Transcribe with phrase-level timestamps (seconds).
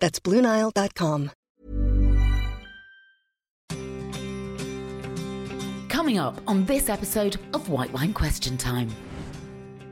[0.00, 1.30] That's BlueNile.com.
[5.88, 8.90] Coming up on this episode of White Wine Question Time.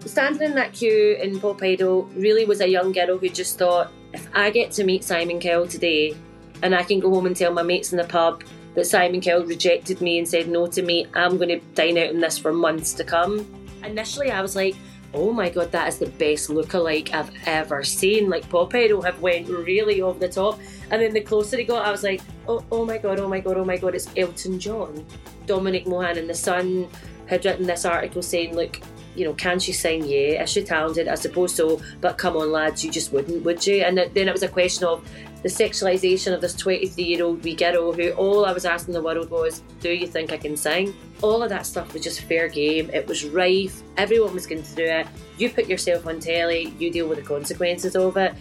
[0.04, 4.28] Standing in that queue in Pop really was a young girl who just thought, if
[4.34, 6.14] I get to meet Simon Cowell today
[6.62, 9.44] and I can go home and tell my mates in the pub that Simon Cowell
[9.44, 12.52] rejected me and said no to me, I'm going to dine out in this for
[12.52, 13.46] months to come.
[13.82, 14.76] Initially, I was like,
[15.14, 18.28] oh my god, that is the best lookalike I've ever seen.
[18.28, 20.58] Like Pop Idol have went really over the top.
[20.90, 23.40] And then the closer it got, I was like, oh, oh my god, oh my
[23.40, 25.04] god, oh my god, it's Elton John.
[25.46, 26.88] Dominic Mohan in The Sun
[27.26, 28.80] had written this article saying, look,
[29.14, 30.04] you know, can she sing?
[30.04, 30.42] Yeah.
[30.42, 31.08] Is she talented?
[31.08, 31.80] I suppose so.
[32.00, 33.82] But come on, lads, you just wouldn't, would you?
[33.82, 35.08] And then it was a question of
[35.42, 39.02] the sexualisation of this 23 year old wee girl who all I was asking the
[39.02, 40.94] world was, do you think I can sing?
[41.22, 42.90] All of that stuff was just fair game.
[42.92, 43.82] It was rife.
[43.98, 45.06] Everyone was going through it.
[45.36, 48.34] You put yourself on telly, you deal with the consequences of it,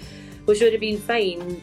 [0.45, 1.61] which would have been fine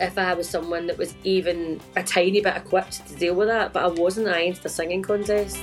[0.00, 3.72] if I was someone that was even a tiny bit equipped to deal with that,
[3.72, 4.28] but I wasn't.
[4.28, 5.58] I entered a singing contest.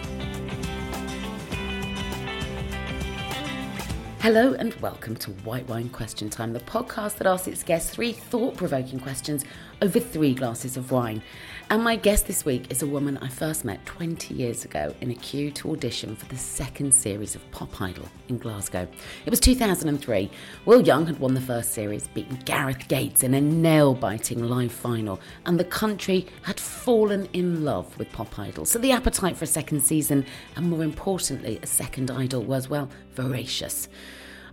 [4.24, 8.14] Hello and welcome to White Wine Question Time, the podcast that asks its guests three
[8.14, 9.44] thought provoking questions
[9.82, 11.22] over three glasses of wine.
[11.70, 15.10] And my guest this week is a woman I first met 20 years ago in
[15.10, 18.88] a queue to audition for the second series of Pop Idol in Glasgow.
[19.26, 20.30] It was 2003.
[20.66, 24.72] Will Young had won the first series, beating Gareth Gates in a nail biting live
[24.72, 28.66] final, and the country had fallen in love with Pop Idol.
[28.66, 30.26] So the appetite for a second season,
[30.56, 33.88] and more importantly, a second idol, was, well, voracious.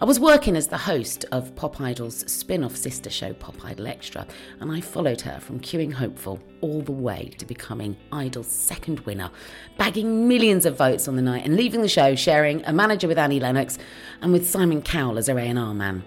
[0.02, 3.86] I was working as the host of Pop Idol's spin off sister show, Pop Idol
[3.86, 4.26] Extra,
[4.58, 9.30] and I followed her from queuing hopeful all the way to becoming Idol's second winner,
[9.76, 13.18] bagging millions of votes on the night and leaving the show sharing a manager with
[13.18, 13.76] Annie Lennox
[14.22, 16.02] and with Simon Cowell as her A&R man.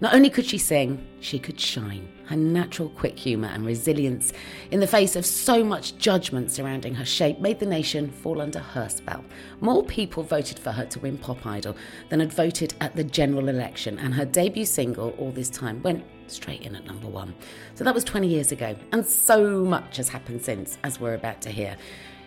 [0.00, 2.08] Not only could she sing, she could shine.
[2.26, 4.32] Her natural quick humour and resilience
[4.70, 8.60] in the face of so much judgment surrounding her shape made the nation fall under
[8.60, 9.24] her spell.
[9.60, 11.76] More people voted for her to win Pop Idol
[12.10, 16.04] than had voted at the general election, and her debut single, All This Time, went
[16.28, 17.34] straight in at number one.
[17.74, 21.40] So that was 20 years ago, and so much has happened since, as we're about
[21.42, 21.76] to hear.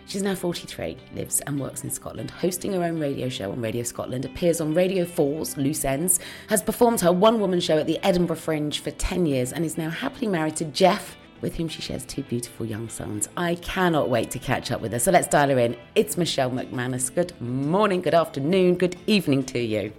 [0.06, 3.82] She's now 43, lives and works in Scotland, hosting her own radio show on Radio
[3.82, 7.98] Scotland, appears on Radio 4's Loose Ends, has performed her one woman show at the
[8.04, 11.80] Edinburgh Fringe for 10 years, and is now happily married to Jeff, with whom she
[11.82, 13.28] shares two beautiful young sons.
[13.36, 15.76] I cannot wait to catch up with her, so let's dial her in.
[15.94, 17.14] It's Michelle McManus.
[17.14, 19.92] Good morning, good afternoon, good evening to you.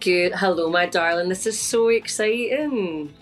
[0.00, 0.32] Good.
[0.32, 1.28] Hello, my darling.
[1.28, 3.14] This is so exciting.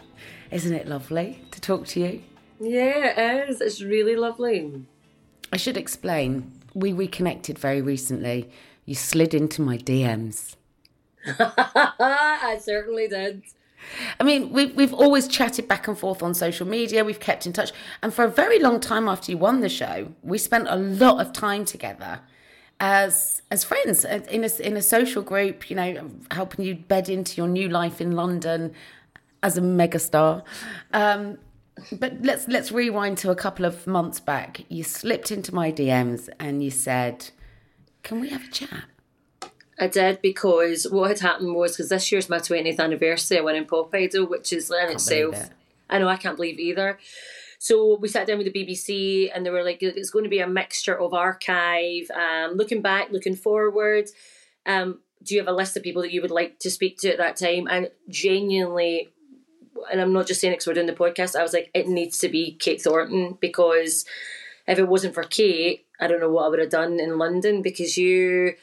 [0.51, 2.23] Isn't it lovely to talk to you?
[2.61, 3.61] Yeah, it is.
[3.61, 4.85] It's really lovely.
[5.55, 6.51] I should explain.
[6.75, 8.51] We reconnected very recently.
[8.87, 10.57] You slid into my DMs.
[11.39, 13.45] I certainly did.
[14.19, 17.53] I mean, we've, we've always chatted back and forth on social media, we've kept in
[17.53, 17.71] touch.
[18.03, 21.21] And for a very long time after you won the show, we spent a lot
[21.25, 22.19] of time together
[22.81, 27.09] as as friends uh, in a, in a social group, you know, helping you bed
[27.09, 28.73] into your new life in London
[29.45, 30.43] as a megastar.
[30.93, 31.39] Um,
[31.93, 34.63] but let's let's rewind to a couple of months back.
[34.69, 37.31] You slipped into my DMs and you said,
[38.03, 38.85] "Can we have a chat?"
[39.79, 43.39] I did because what had happened was because this year's my 20th anniversary.
[43.39, 45.35] I went in Pop Idol, which is in itself.
[45.35, 45.51] it.
[45.91, 46.99] I know I can't believe either.
[47.59, 50.41] So we sat down with the BBC and they were like, it's going to be
[50.41, 54.07] a mixture of archive, um, looking back, looking forward.
[54.67, 57.11] Um, do you have a list of people that you would like to speak to
[57.11, 57.67] at that time?
[57.71, 59.09] And genuinely,
[59.91, 61.89] and I'm not just saying it because we're doing the podcast, I was like, it
[61.89, 64.05] needs to be Kate Thornton because
[64.67, 67.63] if it wasn't for Kate, I don't know what I would have done in London
[67.63, 68.55] because you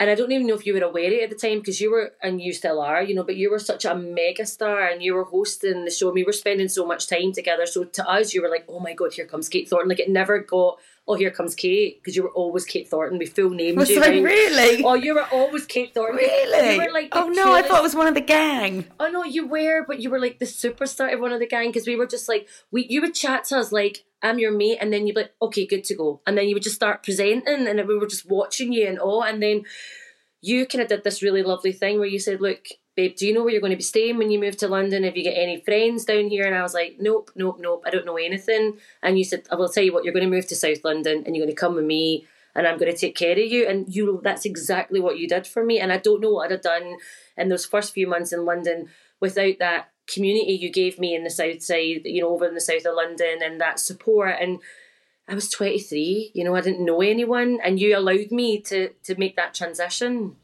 [0.00, 1.78] and I don't even know if you were aware of it at the time because
[1.78, 4.86] you were, and you still are, you know, but you were such a mega star
[4.86, 7.66] and you were hosting the show and we were spending so much time together.
[7.66, 9.90] So to us, you were like, oh my God, here comes Kate Thornton.
[9.90, 10.78] Like it never got,
[11.10, 13.18] oh, here comes Kate because you were always Kate Thornton.
[13.18, 14.00] We full named Was you.
[14.00, 14.22] Right?
[14.22, 14.84] really?
[14.84, 16.16] Oh, you were always Kate Thornton.
[16.16, 16.74] Really?
[16.74, 18.86] You were like, oh no, I thought it was one of the gang.
[19.00, 21.68] Oh no, you were, but you were like the superstar of one of the gang
[21.68, 22.86] because we were just like we.
[22.88, 25.66] You would chat to us like I'm your mate, and then you'd be like, okay,
[25.66, 28.72] good to go, and then you would just start presenting, and we were just watching
[28.72, 29.64] you and all, and then
[30.40, 32.68] you kind of did this really lovely thing where you said, look.
[32.96, 35.04] Babe, do you know where you're going to be staying when you move to London?
[35.04, 36.44] Have you got any friends down here?
[36.44, 37.84] And I was like, nope, nope, nope.
[37.86, 38.78] I don't know anything.
[39.02, 41.22] And you said, I will tell you what, you're going to move to South London
[41.24, 43.66] and you're going to come with me and I'm going to take care of you.
[43.66, 45.78] And you, that's exactly what you did for me.
[45.78, 46.96] And I don't know what I'd have done
[47.36, 48.88] in those first few months in London
[49.20, 52.60] without that community you gave me in the south side, you know, over in the
[52.60, 54.36] south of London and that support.
[54.40, 54.58] And
[55.28, 59.14] I was 23, you know, I didn't know anyone, and you allowed me to to
[59.14, 60.34] make that transition.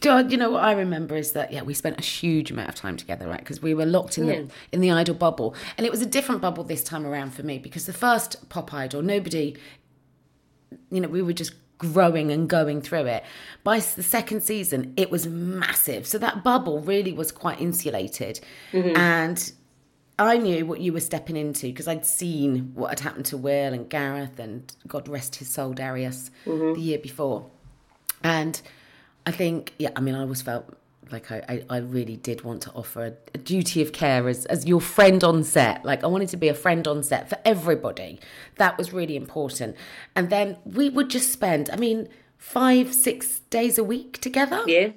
[0.00, 2.74] Do you- know what I remember is that yeah we spent a huge amount of
[2.74, 3.38] time together right?
[3.38, 5.54] Because we were locked in the in the idol bubble.
[5.76, 8.72] And it was a different bubble this time around for me because the first pop
[8.74, 9.56] idol nobody
[10.90, 13.24] you know we were just growing and going through it.
[13.62, 16.06] By the second season it was massive.
[16.06, 18.40] So that bubble really was quite insulated.
[18.72, 18.96] Mm-hmm.
[18.96, 19.52] And
[20.18, 23.74] I knew what you were stepping into because I'd seen what had happened to Will
[23.74, 26.72] and Gareth and God rest his soul Darius mm-hmm.
[26.72, 27.46] the year before.
[28.24, 28.60] And
[29.26, 30.72] I think, yeah, I mean, I always felt
[31.10, 34.46] like I, I, I really did want to offer a, a duty of care as,
[34.46, 35.84] as your friend on set.
[35.84, 38.20] Like, I wanted to be a friend on set for everybody.
[38.56, 39.76] That was really important.
[40.14, 42.08] And then we would just spend, I mean,
[42.38, 44.62] five, six days a week together.
[44.66, 44.90] Yeah.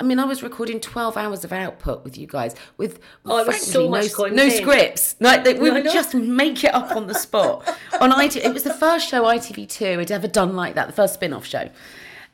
[0.00, 3.46] I mean, I was recording 12 hours of output with you guys with Oh, it
[3.46, 5.16] frankly, so no, much no scripts.
[5.18, 5.92] Like, they, we No, would know.
[5.92, 7.66] just make it up on the spot.
[8.00, 11.14] on ITV, it was the first show ITV2 had ever done like that, the first
[11.14, 11.68] spin off show.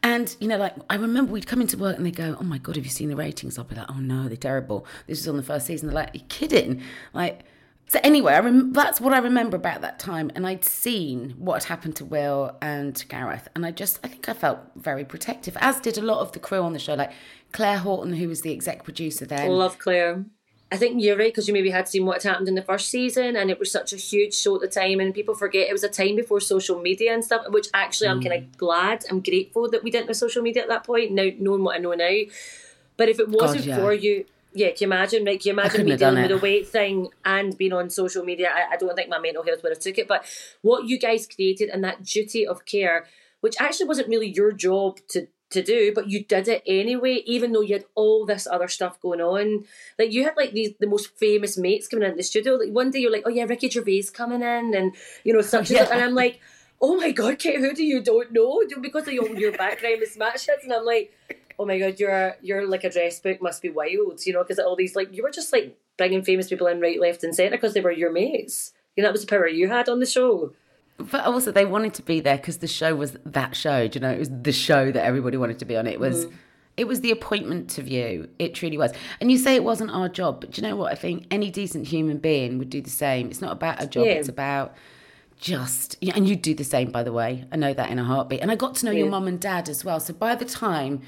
[0.04, 2.58] And, you know, like, I remember we'd come into work and they'd go, Oh my
[2.58, 3.58] God, have you seen the ratings?
[3.58, 4.86] I'd be like, Oh no, they're terrible.
[5.06, 5.88] This was on the first season.
[5.88, 6.82] They're like, Are you kidding?
[7.14, 7.44] Like,
[7.86, 11.64] so anyway, I rem- that's what I remember about that time, and I'd seen what
[11.64, 15.80] happened to Will and Gareth, and I just I think I felt very protective, as
[15.80, 17.12] did a lot of the crew on the show, like
[17.52, 19.50] Claire Horton, who was the exec producer then.
[19.50, 20.24] Love Claire.
[20.74, 22.88] I think you're right because you maybe had seen what had happened in the first
[22.88, 24.98] season, and it was such a huge show at the time.
[24.98, 28.20] And people forget it was a time before social media and stuff, which actually I'm
[28.20, 31.12] kind of glad, I'm grateful that we didn't have social media at that point.
[31.12, 32.18] Now knowing what I know now,
[32.96, 33.76] but if it wasn't yeah.
[33.76, 35.24] for you, yeah, can you imagine?
[35.24, 38.50] Like, can you imagine me dealing with a weight thing and being on social media?
[38.52, 40.08] I, I don't think my mental health would have took it.
[40.08, 40.24] But
[40.62, 43.06] what you guys created and that duty of care,
[43.42, 47.52] which actually wasn't really your job to to do, but you did it anyway, even
[47.52, 49.64] though you had all this other stuff going on.
[49.98, 52.54] Like you had like these the most famous mates coming into the studio.
[52.54, 55.70] Like one day you're like, oh yeah, Ricky Gervais coming in, and you know such
[55.70, 55.84] and Yeah.
[55.84, 56.40] such, and I'm like.
[56.86, 58.60] Oh my god, Kate, who do you don't know?
[58.82, 61.14] Because of your, your background with smash hits, and I'm like,
[61.58, 64.76] oh my god, your your like address book must be wild, you know, because all
[64.76, 67.72] these like you were just like bringing famous people in right, left, and centre because
[67.72, 68.74] they were your mates.
[68.96, 70.52] You know, that was the power you had on the show.
[70.96, 73.88] But also, they wanted to be there because the show was that show.
[73.88, 75.86] Do you know, it was the show that everybody wanted to be on.
[75.88, 76.26] It was,
[76.76, 78.28] it was the appointment to view.
[78.38, 78.92] It truly was.
[79.20, 80.92] And you say it wasn't our job, but do you know what?
[80.92, 83.28] I think any decent human being would do the same.
[83.28, 84.06] It's not about a job.
[84.06, 84.12] Yeah.
[84.12, 84.74] It's about
[85.40, 87.44] just, and you'd do the same, by the way.
[87.50, 88.40] I know that in a heartbeat.
[88.40, 89.10] And I got to know your Yeah.
[89.10, 89.98] mum and dad as well.
[89.98, 91.02] So by the time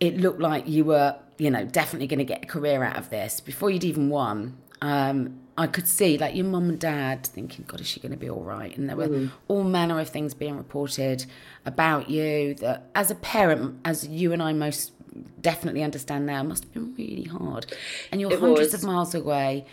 [0.00, 3.08] it looked like you were, you know, definitely going to get a career out of
[3.08, 4.58] this before you'd even won.
[4.82, 8.18] Um, I could see like your mum and dad thinking, God, is she going to
[8.18, 8.76] be all right?
[8.76, 9.30] And there were mm.
[9.46, 11.26] all manner of things being reported
[11.64, 14.92] about you that, as a parent, as you and I most
[15.40, 17.66] definitely understand now, must have been really hard.
[18.10, 18.82] And you're It hundreds was.
[18.82, 19.64] of miles away,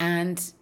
[0.00, 0.52] and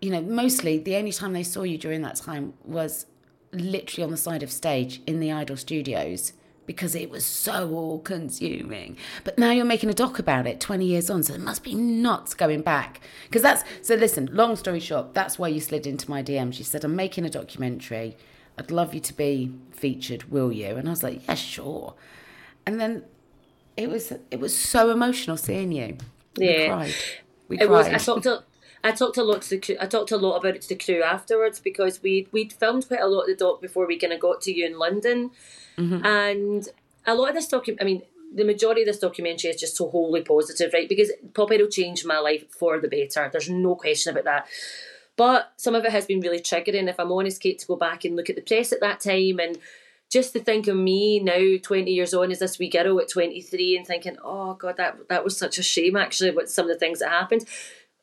[0.00, 3.06] you know, mostly the only time they saw you during that time was
[3.52, 6.32] literally on the side of stage in the Idol studios
[6.66, 8.96] because it was so all consuming.
[9.24, 11.74] But now you're making a doc about it 20 years on, so it must be
[11.74, 13.00] nuts going back.
[13.24, 16.52] Because that's, so listen, long story short, that's why you slid into my DM.
[16.52, 18.16] She said, I'm making a documentary.
[18.58, 20.76] I'd love you to be featured, will you?
[20.76, 21.94] And I was like, yeah, sure.
[22.66, 23.04] And then
[23.76, 25.98] it was, it was so emotional seeing you.
[26.36, 26.68] We Yeah.
[26.68, 26.94] cried.
[27.48, 27.70] We It cried.
[27.70, 27.86] was.
[27.88, 28.42] I talked to.
[28.86, 30.74] I talked a lot to the crew, I talked a lot about it to the
[30.74, 34.12] crew afterwards because we we'd filmed quite a lot of the doc before we kind
[34.12, 35.30] of got to you in London,
[35.76, 36.06] Mm-hmm.
[36.06, 36.68] and
[37.06, 37.82] a lot of this document.
[37.82, 38.02] I mean,
[38.34, 40.88] the majority of this documentary is just so wholly positive, right?
[40.88, 43.28] Because Pop Idol changed my life for the better.
[43.30, 44.46] There's no question about that.
[45.16, 48.04] But some of it has been really triggering, if I'm honest, Kate, to go back
[48.04, 49.58] and look at the press at that time and
[50.10, 53.76] just to think of me now, 20 years on, as this wee girl at 23
[53.76, 56.78] and thinking, oh God, that, that was such a shame actually, what some of the
[56.78, 57.46] things that happened.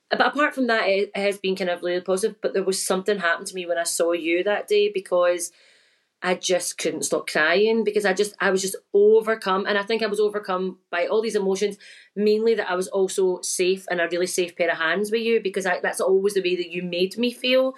[0.10, 2.36] But apart from that, it has been kind of really positive.
[2.42, 5.51] But there was something happened to me when I saw you that day because
[6.24, 9.66] I just couldn't stop crying because I just I was just overcome.
[9.66, 11.78] And I think I was overcome by all these emotions
[12.16, 15.42] mainly that I was also safe and a really safe pair of hands with you
[15.42, 17.74] because I, that's always the way that you made me feel.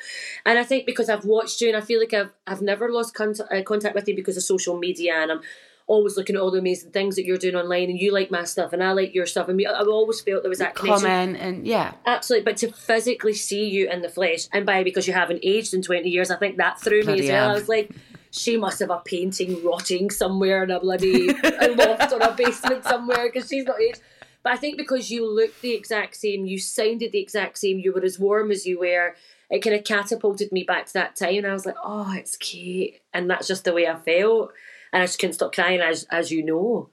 [0.45, 3.13] And I think because I've watched you and I feel like I've I've never lost
[3.13, 5.41] contact, uh, contact with you because of social media and I'm
[5.87, 8.43] always looking at all the amazing things that you're doing online and you like my
[8.43, 9.47] stuff and I like your stuff.
[9.47, 11.03] And we, I've always felt there was that connection.
[11.03, 11.93] comment and yeah.
[12.05, 15.73] Absolutely, but to physically see you in the flesh, and by because you haven't aged
[15.73, 17.49] in 20 years, I think that threw me as well.
[17.49, 17.91] I was like,
[18.33, 22.83] she must have a painting rotting somewhere in a bloody a loft or a basement
[22.83, 24.01] somewhere because she's not aged.
[24.41, 27.93] But I think because you looked the exact same, you sounded the exact same, you
[27.93, 29.15] were as warm as you were,
[29.51, 31.37] it kind of catapulted me back to that time.
[31.37, 33.01] And I was like, oh, it's Kate.
[33.13, 34.51] And that's just the way I felt.
[34.91, 36.89] And I just couldn't stop crying, as, as you know.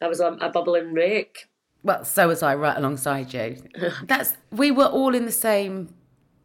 [0.00, 1.48] I was a, a bubbling wreck.
[1.82, 3.56] well so was I right alongside you
[4.04, 5.94] that's we were all in the same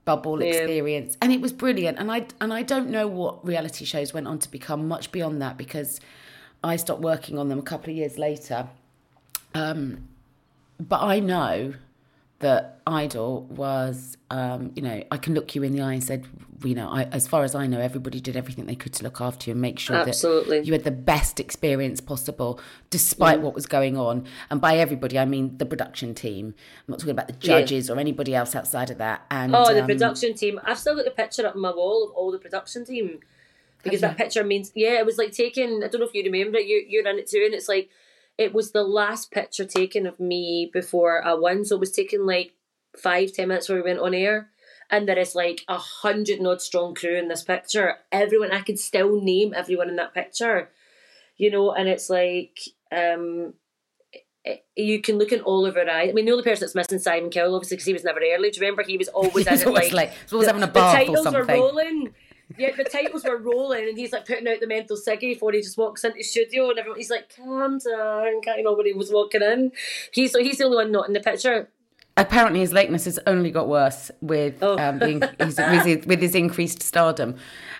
[0.09, 1.17] bubble experience.
[1.21, 1.99] And it was brilliant.
[1.99, 5.41] And I and I don't know what reality shows went on to become much beyond
[5.41, 6.01] that because
[6.63, 8.69] I stopped working on them a couple of years later.
[9.53, 10.07] Um
[10.79, 11.73] but I know
[12.39, 16.25] that Idol was, um, you know, I can look you in the eye and said,
[16.63, 19.21] you know, I, as far as I know, everybody did everything they could to look
[19.21, 20.59] after you and make sure Absolutely.
[20.59, 24.25] that you had the best experience possible, despite what was going on.
[24.49, 26.53] And by everybody, I mean the production team.
[26.87, 29.25] I'm not talking about the judges or anybody else outside of that.
[29.31, 30.59] And Oh, the um, production team.
[30.63, 33.19] I've still got the picture up on my wall of all the production team.
[33.83, 36.57] Because that picture means, yeah, it was like taken, I don't know if you remember
[36.57, 37.89] it, you, you're in it too, and it's like,
[38.37, 41.63] it was the last picture taken of me before I won.
[41.63, 42.53] So it was taken like
[42.95, 44.49] five, ten minutes before we went on air.
[44.91, 47.95] And there is like a hundred and odd strong crew in this picture.
[48.11, 50.71] Everyone, I could still name everyone in that picture,
[51.37, 52.59] you know, and it's like,
[52.91, 53.53] um,
[54.75, 56.09] you can look in all of our eyes.
[56.09, 58.49] I mean, the only person that's missing Simon Cowell, obviously, because he was never early.
[58.49, 60.11] Do you remember he was always in it, like.
[60.23, 61.59] He's always the- having a bath or The titles were something.
[61.59, 62.13] rolling.
[62.57, 65.61] Yeah, the titles were rolling, and he's like putting out the mental ciggy before he
[65.61, 68.87] just walks into the studio, and everyone he's like, "Calm down," can't you know when
[68.87, 69.71] he was walking in?
[70.11, 71.69] He's so he's the only one not in the picture.
[72.21, 74.77] Apparently his lateness has only got worse with Oh.
[74.77, 77.35] um, in- his, with, his, with his increased stardom.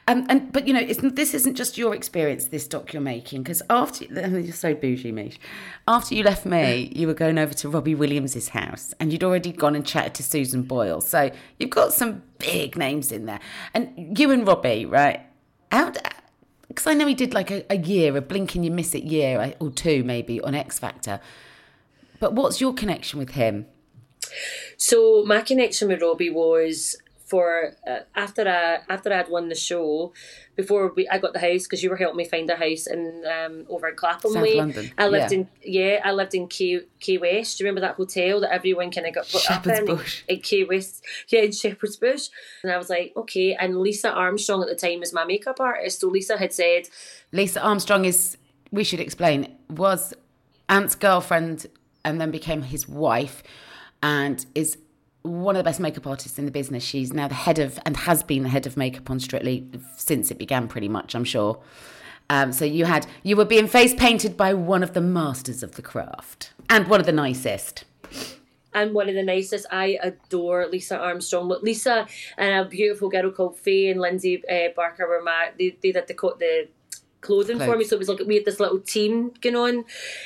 [0.08, 2.46] Um, and but you know, this isn't just your experience.
[2.46, 4.05] This doc you're making because after
[4.39, 5.38] you're so bougie, mate.
[5.88, 9.51] After you left me, you were going over to Robbie Williams's house, and you'd already
[9.51, 11.01] gone and chatted to Susan Boyle.
[11.01, 11.29] So
[11.60, 13.39] you've got some big names in there,
[13.74, 15.22] and you and Robbie, right?
[15.72, 15.91] How?
[16.67, 19.03] Because I know he did like a, a year, a blink and you miss it
[19.03, 21.19] year or two, maybe on X Factor.
[22.19, 23.65] But what's your connection with him?
[24.77, 26.98] So my connection with Robbie was
[27.29, 30.13] for uh, after I after I'd won the show,
[30.55, 33.24] before we I got the house because you were helping me find a house in
[33.25, 34.55] um, over in Clapham South Way.
[34.55, 35.38] London, I lived yeah.
[35.38, 37.57] in yeah I lived in K K West.
[37.57, 40.24] Do you remember that hotel that everyone kind of got put Shepherd's up in Bush.
[40.27, 41.05] in K West?
[41.27, 42.29] Yeah, in Shepherd's Bush.
[42.63, 43.53] And I was like, okay.
[43.53, 46.01] And Lisa Armstrong at the time was my makeup artist.
[46.01, 46.89] So Lisa had said,
[47.31, 48.38] Lisa Armstrong is,
[48.71, 50.15] we should explain, was
[50.67, 51.67] Ant's girlfriend
[52.03, 53.43] and then became his wife
[54.01, 54.77] and is
[55.22, 56.84] one of the best makeup artists in the business.
[56.84, 60.32] She's now the head of, and has been the head of makeup on Strictly since
[60.32, 61.60] it began, pretty much, I'm sure.
[62.29, 65.75] Um, so you had, you were being face painted by one of the masters of
[65.75, 67.86] the craft and one of the nicest.
[68.74, 69.65] and one of the nicest.
[69.72, 71.48] I adore Lisa Armstrong.
[71.48, 75.50] Look, Lisa and a beautiful girl called Faye and Lindsay uh, Barker were my.
[75.58, 76.68] They, they did the the
[77.22, 79.86] clothing for me, so it was like we had this little team going on.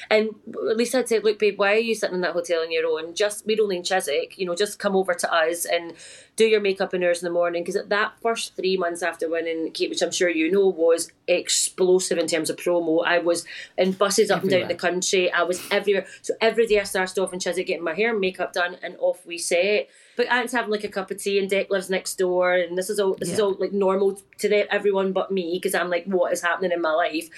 [0.09, 2.85] And Lisa had said, "Look, babe, why are you sitting in that hotel on your
[2.87, 3.15] own?
[3.15, 4.55] Just we're only in Chiswick, you know.
[4.55, 5.93] Just come over to us and
[6.35, 9.71] do your makeup and hers in the morning." Because that first three months after winning
[9.71, 13.03] Kate, which I'm sure you know, was explosive in terms of promo.
[13.05, 13.45] I was
[13.77, 15.31] in buses up and down the country.
[15.31, 16.05] I was everywhere.
[16.21, 18.95] So every day I started off in Chiswick getting my hair and makeup done, and
[18.99, 19.89] off we set.
[20.15, 22.89] But Ant's having like a cup of tea, and Dec lives next door, and this
[22.89, 26.05] is all this is all like normal to them, everyone but me, because I'm like,
[26.05, 27.29] what is happening in my life?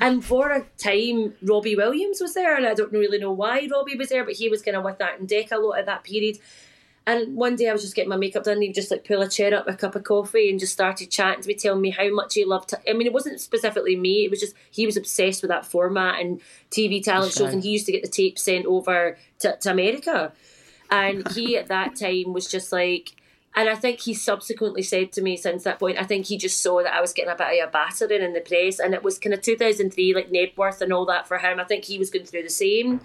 [0.00, 3.96] And for a time, Robbie Williams was there, and I don't really know why Robbie
[3.96, 6.04] was there, but he was kind of with that and Dec a lot at that
[6.04, 6.38] period.
[7.08, 9.06] And one day I was just getting my makeup done, and he would just like
[9.06, 11.80] pull a chair up, a cup of coffee, and just started chatting to me, telling
[11.80, 12.74] me how much he loved.
[12.88, 16.20] I mean, it wasn't specifically me; it was just he was obsessed with that format
[16.20, 16.40] and
[16.72, 20.32] TV talent shows, and he used to get the tape sent over to, to America.
[20.90, 23.16] And he at that time was just like,
[23.54, 26.62] and I think he subsequently said to me since that point, I think he just
[26.62, 29.02] saw that I was getting a bit of a battering in the press, and it
[29.02, 31.58] was kind of 2003, like Knebworth and all that for him.
[31.58, 33.00] I think he was going through the same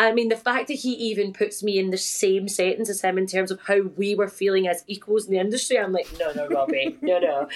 [0.00, 3.18] I mean, the fact that he even puts me in the same sentence as him
[3.18, 6.32] in terms of how we were feeling as equals in the industry, I'm like, no,
[6.32, 7.48] no, Robbie, no, no,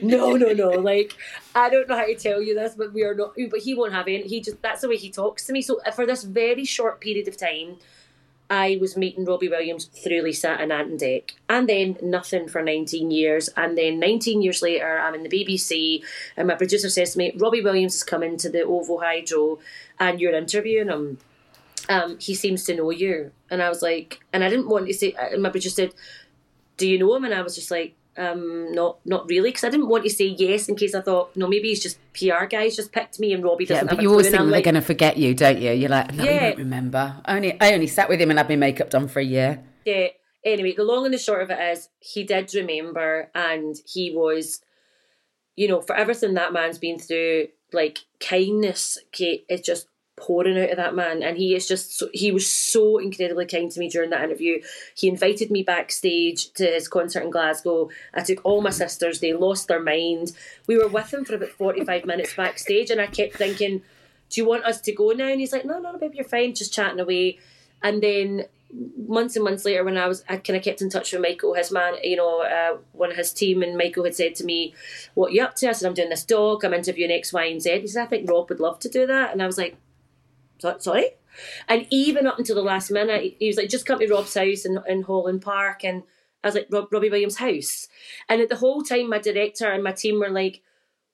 [0.00, 0.70] no, no, no.
[0.70, 1.14] Like,
[1.54, 3.34] I don't know how to tell you this, but we are not.
[3.50, 4.22] But he won't have any.
[4.22, 5.60] He just that's the way he talks to me.
[5.60, 7.76] So for this very short period of time,
[8.52, 11.02] I was meeting Robbie Williams through Lisa and Ant
[11.48, 13.48] and then nothing for 19 years.
[13.56, 16.04] And then 19 years later, I'm in the BBC,
[16.36, 19.58] and my producer says to me, Robbie Williams is coming to the OVO Hydro,
[19.98, 21.18] and you're interviewing him
[21.88, 23.32] um, he seems to know you.
[23.50, 25.94] And I was like, and I didn't want to say, my producer said,
[26.76, 27.24] do you know him?
[27.24, 30.26] And I was just like, um, not not really, because I didn't want to say
[30.26, 33.42] yes in case I thought, no, maybe he's just PR guys just picked me and
[33.42, 35.72] Robbie doesn't yeah, but you always think they're like, going to forget you, don't you?
[35.72, 36.30] You're like, no, Yeah.
[36.30, 37.16] I don't remember.
[37.24, 39.62] I only, I only sat with him and had my makeup done for a year.
[39.84, 40.08] Yeah.
[40.44, 44.60] Anyway, the long and the short of it is, he did remember, and he was,
[45.54, 49.86] you know, for everything that man's been through, like kindness, Kate, is just
[50.22, 53.70] pouring out of that man, and he is just so, he was so incredibly kind
[53.70, 54.62] to me during that interview.
[54.94, 57.90] He invited me backstage to his concert in Glasgow.
[58.14, 60.32] I took all my sisters; they lost their mind.
[60.68, 63.82] We were with him for about forty five minutes backstage, and I kept thinking,
[64.30, 66.54] "Do you want us to go now?" And he's like, "No, no, babe, you're fine,
[66.54, 67.38] just chatting away."
[67.82, 68.46] And then
[69.06, 71.54] months and months later, when I was, I kind of kept in touch with Michael,
[71.54, 74.74] his man, you know, uh, one of his team, and Michael had said to me,
[75.14, 76.64] "What you up to?" I said, "I'm doing this dog.
[76.64, 79.06] I'm interviewing X, Y, and Z." He said, "I think Rob would love to do
[79.06, 79.78] that," and I was like, "So-
[80.78, 81.10] "Sorry."
[81.68, 84.64] And even up until the last minute, he was like, "Just come to Rob's house
[84.64, 86.02] in, in Holland Park," and
[86.42, 87.88] I was like, Rob, "Robbie Williams' house."
[88.28, 90.62] And at the whole time, my director and my team were like,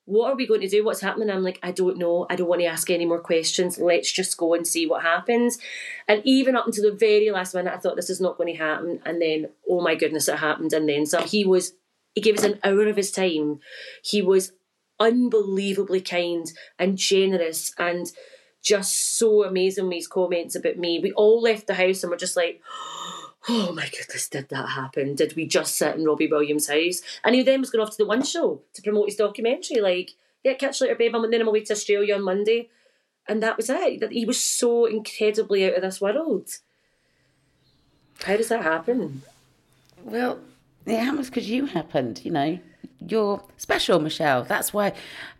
[0.09, 0.83] what are we going to do?
[0.83, 1.29] What's happening?
[1.29, 2.25] I'm like, I don't know.
[2.31, 3.77] I don't want to ask any more questions.
[3.77, 5.59] Let's just go and see what happens.
[6.07, 8.59] And even up until the very last minute, I thought this is not going to
[8.59, 9.01] happen.
[9.05, 10.73] And then, oh my goodness, it happened.
[10.73, 11.73] And then so he was,
[12.15, 13.59] he gave us an hour of his time.
[14.03, 14.51] He was
[14.99, 18.11] unbelievably kind and generous and
[18.61, 20.99] just so amazing with his comments about me.
[20.99, 22.61] We all left the house and were just like,
[23.49, 25.15] oh my goodness, did that happen?
[25.15, 27.01] Did we just sit in Robbie Williams' house?
[27.23, 29.81] And he then was going off to the One Show to promote his documentary.
[29.81, 30.11] Like,
[30.43, 31.15] yeah, catch you later, babe.
[31.15, 32.69] And then I'm away to Australia on Monday.
[33.27, 33.99] And that was it.
[33.99, 36.49] That He was so incredibly out of this world.
[38.23, 39.21] How does that happen?
[40.03, 40.39] Well,
[40.85, 42.59] it happens because you happened, you know.
[42.99, 44.43] You're special, Michelle.
[44.43, 44.93] That's why,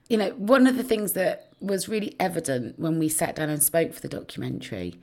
[0.07, 3.61] you know, one of the things that was really evident when we sat down and
[3.61, 4.95] spoke for the documentary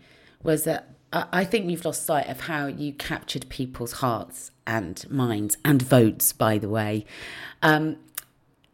[0.43, 5.57] was that I think you've lost sight of how you captured people's hearts and minds
[5.65, 7.07] and votes, by the way.
[7.63, 7.97] Um,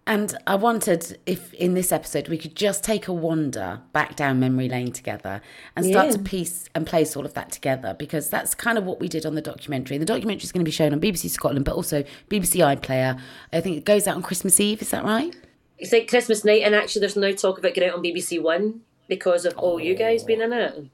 [0.04, 4.40] and I wanted, if in this episode we could just take a wander back down
[4.40, 5.40] memory lane together
[5.76, 6.12] and start Yeah.
[6.12, 9.24] to piece and place all of that together because that's kind of what we did
[9.24, 9.94] on the documentary.
[9.96, 13.20] And the documentary is going to be shown on BBC Scotland, but also BBC iPlayer.
[13.52, 14.82] I think it goes out on Christmas Eve.
[14.82, 15.36] Is that right?
[15.82, 18.40] It's like Christmas night, and actually, there's now talk of it getting out on BBC
[18.40, 20.84] One because of all you guys being in it.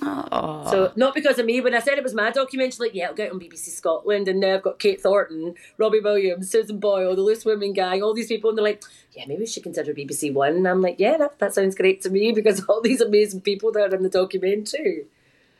[0.00, 1.60] Oh, So not because of me.
[1.60, 4.38] When I said it was my documentary, like yeah, it'll get on BBC Scotland, and
[4.38, 8.28] now I've got Kate Thornton, Robbie Williams, Susan Boyle, the Loose Women gang, all these
[8.28, 8.84] people, and they're like,
[9.14, 10.52] yeah, maybe we should consider BBC One.
[10.52, 13.72] And I'm like, yeah, that, that sounds great to me because all these amazing people
[13.72, 15.06] that are in the documentary.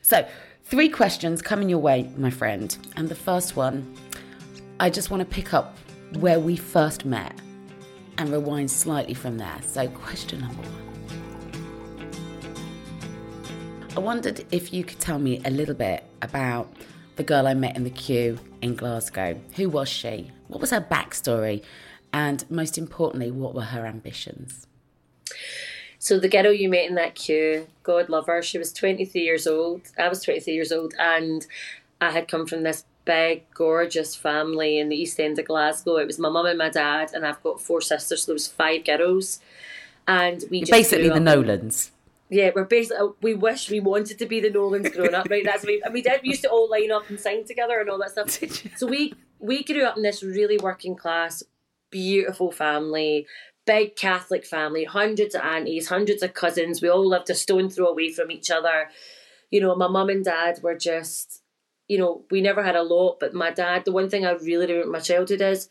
[0.02, 0.28] So,
[0.62, 2.78] three questions coming your way, my friend.
[2.94, 3.96] And the first one,
[4.78, 5.76] I just want to pick up
[6.20, 7.34] where we first met
[8.18, 9.58] and rewind slightly from there.
[9.62, 10.84] So, question number one.
[13.96, 16.72] I wondered if you could tell me a little bit about
[17.16, 19.40] the girl I met in the queue in Glasgow.
[19.56, 20.30] Who was she?
[20.48, 21.64] What was her backstory?
[22.12, 24.66] And most importantly, what were her ambitions?
[25.98, 29.46] So the girl you met in that queue, God love her, she was 23 years
[29.46, 29.82] old.
[29.98, 31.44] I was 23 years old, and
[32.00, 35.96] I had come from this big, gorgeous family in the East End of Glasgow.
[35.96, 38.46] It was my mum and my dad, and I've got four sisters, so there was
[38.46, 39.40] five girls.
[40.06, 41.90] And we just Basically, the Nolans.
[42.28, 45.42] Yeah, we're basically uh, we wish we wanted to be the Nolans growing up, right?
[45.42, 46.20] That's we and we did.
[46.22, 48.28] We used to all line up and sing together and all that stuff.
[48.76, 51.42] So we we grew up in this really working class,
[51.90, 53.26] beautiful family,
[53.64, 56.82] big Catholic family, hundreds of aunties, hundreds of cousins.
[56.82, 58.90] We all lived a stone throw away from each other.
[59.50, 61.37] You know, my mum and dad were just,
[61.88, 63.84] you know, we never had a lot, but my dad.
[63.84, 65.68] The one thing I really remember my childhood is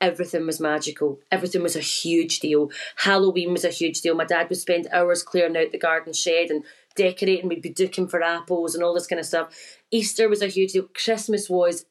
[0.00, 1.20] everything was magical.
[1.30, 2.70] Everything was a huge deal.
[2.96, 4.14] Halloween was a huge deal.
[4.14, 6.64] My dad would spend hours clearing out the garden shed and
[6.96, 7.48] decorating.
[7.48, 9.54] We'd be duking for apples and all this kind of stuff.
[9.90, 10.88] Easter was a huge deal.
[10.94, 11.84] Christmas was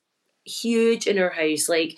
[0.46, 1.70] huge in our house.
[1.70, 1.98] Like,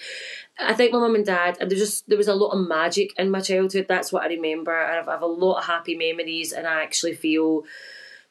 [0.60, 3.14] I think my mum and dad, and there just there was a lot of magic
[3.18, 3.86] in my childhood.
[3.88, 4.76] That's what I remember.
[4.76, 7.64] I have, I have a lot of happy memories, and I actually feel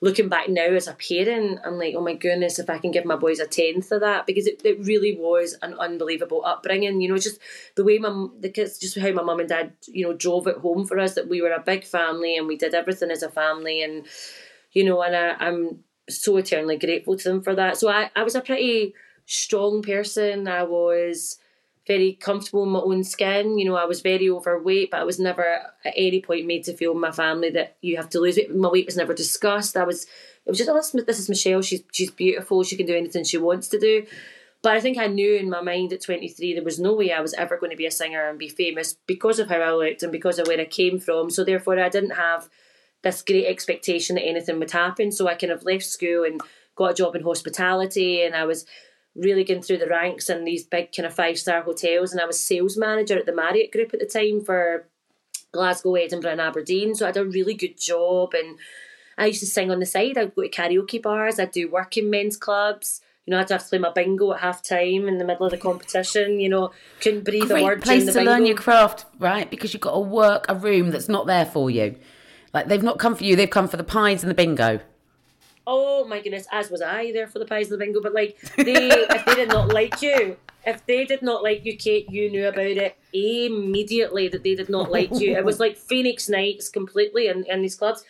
[0.01, 3.05] looking back now as a parent, I'm like, oh my goodness, if I can give
[3.05, 7.01] my boys a tenth of that, because it, it really was an unbelievable upbringing.
[7.01, 7.41] You know, just
[7.75, 10.59] the way my the kids, just how my mum and dad, you know, drove it
[10.59, 13.31] home for us that we were a big family and we did everything as a
[13.31, 14.07] family and.
[14.73, 17.77] you know, and I, I'm so eternally grateful to them for that.
[17.77, 18.95] So I, I was a pretty
[19.27, 20.49] strong person.
[20.49, 21.38] I was
[21.89, 23.59] very comfortable in my own skin.
[23.59, 26.77] You know, I was very overweight, but I was never at any point made to
[26.77, 28.55] feel my family that you have to lose weight.
[28.55, 29.77] My weight was never discussed.
[29.77, 31.63] I was, it was just, oh, this is Michelle.
[31.63, 32.63] She's she's beautiful.
[32.63, 34.07] She can do anything she wants to do.
[34.63, 37.21] But I think I knew in my mind at 23 there was no way I
[37.21, 40.03] was ever going to be a singer and be famous because of how I looked
[40.03, 41.31] and because of where I came from.
[41.31, 42.49] So therefore, I didn't have
[43.03, 45.13] this great expectation that anything would happen.
[45.13, 46.41] So I kind of left school and
[46.75, 48.67] got a job in hospitality, and I was
[49.19, 52.13] really going through the ranks in these big kind of five star hotels.
[52.13, 54.87] And I was sales manager at the Marriott Group at the time for
[55.53, 56.95] Glasgow, Edinburgh, and Aberdeen.
[56.95, 58.59] So I had a really good job, and
[59.17, 60.17] I used to sing on the side.
[60.17, 61.39] I'd go to karaoke bars.
[61.39, 63.01] I'd do working men's clubs.
[63.27, 65.51] You know, I'd have to play my bingo at half time in the middle of
[65.51, 66.41] the competition.
[66.41, 67.83] You know, couldn't breathe Great a word.
[67.83, 68.31] place the to bingo.
[68.31, 69.51] learn your craft, right?
[69.51, 71.97] Because you've got to work a room that's not there for you.
[72.55, 74.81] Like they've not come for you; they've come for the pies and the bingo.
[75.71, 78.01] Oh my goodness, as was I there for the pies and the bingo.
[78.01, 81.77] But like, they if they did not like you, if they did not like you,
[81.77, 85.37] Kate, you knew about it immediately that they did not like you.
[85.37, 88.03] It was like Phoenix Nights completely in, in these clubs.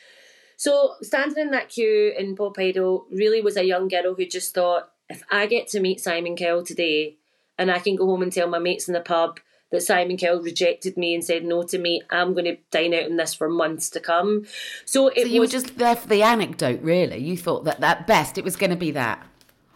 [0.57, 4.55] So standing in that queue in Pop Idol really was a young girl who just
[4.55, 7.17] thought, if I get to meet Simon Cowell today
[7.59, 9.41] and I can go home and tell my mates in the pub
[9.71, 13.03] that Simon Cowell rejected me and said no to me, I'm going to dine out
[13.03, 14.47] in this for months to come.
[14.85, 17.19] So it So you was were just there for the anecdote, really.
[17.19, 19.27] You thought that at best it was going to be that.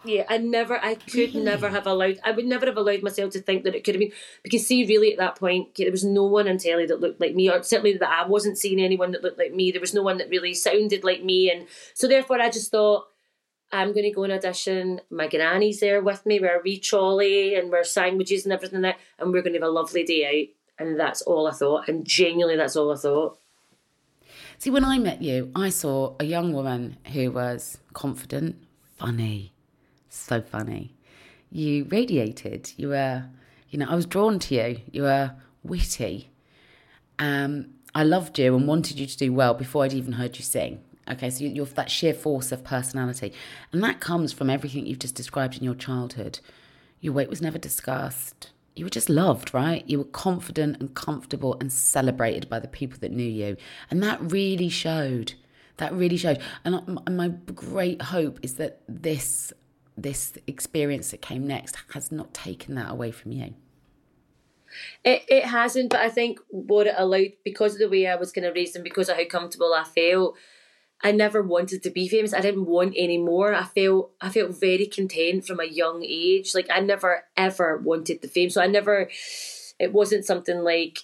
[0.05, 3.41] Yeah, I never, I could never have allowed, I would never have allowed myself to
[3.41, 4.11] think that it could have been,
[4.43, 7.33] because see, really at that point, there was no one on telly that looked like
[7.35, 9.71] me, or certainly that I wasn't seeing anyone that looked like me.
[9.71, 11.49] There was no one that really sounded like me.
[11.49, 13.07] And so therefore I just thought,
[13.73, 15.01] I'm going to go and audition.
[15.09, 16.39] My granny's there with me.
[16.39, 18.99] We're a wee trolley and we're sandwiches and everything that.
[19.17, 20.85] And we're going to have a lovely day out.
[20.85, 21.87] And that's all I thought.
[21.87, 23.39] And genuinely, that's all I thought.
[24.59, 28.57] See, when I met you, I saw a young woman who was confident,
[28.95, 29.53] funny,
[30.07, 30.93] so funny.
[31.51, 32.71] You radiated.
[32.77, 33.25] You were,
[33.71, 34.81] you know, I was drawn to you.
[34.91, 35.33] You were
[35.63, 36.29] witty.
[37.17, 40.43] Um, I loved you and wanted you to do well before I'd even heard you
[40.43, 40.83] sing.
[41.09, 43.33] Okay, so you're that sheer force of personality.
[43.71, 46.39] And that comes from everything you've just described in your childhood.
[47.01, 48.51] Your weight was never discussed.
[48.75, 49.83] You were just loved, right?
[49.87, 53.57] You were confident and comfortable and celebrated by the people that knew you.
[53.91, 55.33] And that really showed.
[55.77, 56.39] That really showed.
[56.63, 59.53] And um, I- my great hope is that this
[59.95, 63.53] this experience that came next has not taken that away from you.
[65.03, 68.31] It, it hasn't, but I think what it allowed, because of the way I was
[68.31, 70.35] kind of raised and because of how comfortable I felt,
[71.03, 72.33] I never wanted to be famous.
[72.33, 73.53] I didn't want any more.
[73.53, 76.55] I felt I felt very content from a young age.
[76.55, 78.49] Like I never ever wanted the fame.
[78.49, 79.09] So I never
[79.79, 80.99] it wasn't something like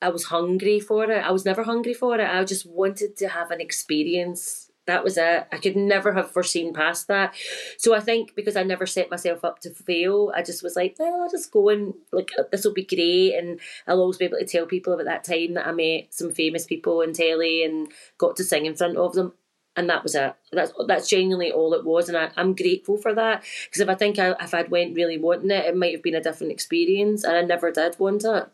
[0.00, 1.22] I was hungry for it.
[1.22, 2.20] I was never hungry for it.
[2.22, 4.69] I just wanted to have an experience.
[4.86, 5.46] That was it.
[5.52, 7.34] I could never have foreseen past that.
[7.78, 10.96] So I think because I never set myself up to fail, I just was like,
[10.98, 14.24] well, I'll just go and like uh, this will be great, and I'll always be
[14.24, 17.62] able to tell people about that time that I met some famous people in telly
[17.62, 19.34] and got to sing in front of them.
[19.76, 20.34] And that was it.
[20.50, 23.44] That's that's genuinely all it was, and I, I'm grateful for that.
[23.66, 26.16] Because if I think I, if I'd went really wanting it, it might have been
[26.16, 28.48] a different experience, and I never did want it.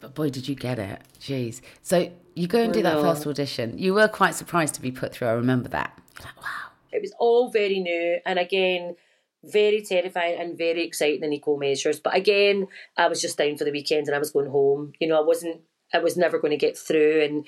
[0.00, 1.00] But boy, did you get it.
[1.20, 1.60] Jeez.
[1.82, 3.78] So you go and do that first audition.
[3.78, 5.28] You were quite surprised to be put through.
[5.28, 5.98] I remember that.
[6.20, 6.70] Like, wow.
[6.92, 8.96] It was all very new, and again,
[9.44, 12.00] very terrifying and very exciting in equal measures.
[12.00, 14.92] But again, I was just down for the weekend and I was going home.
[15.00, 15.60] You know, I wasn't.
[15.92, 17.46] I was never going to get through, and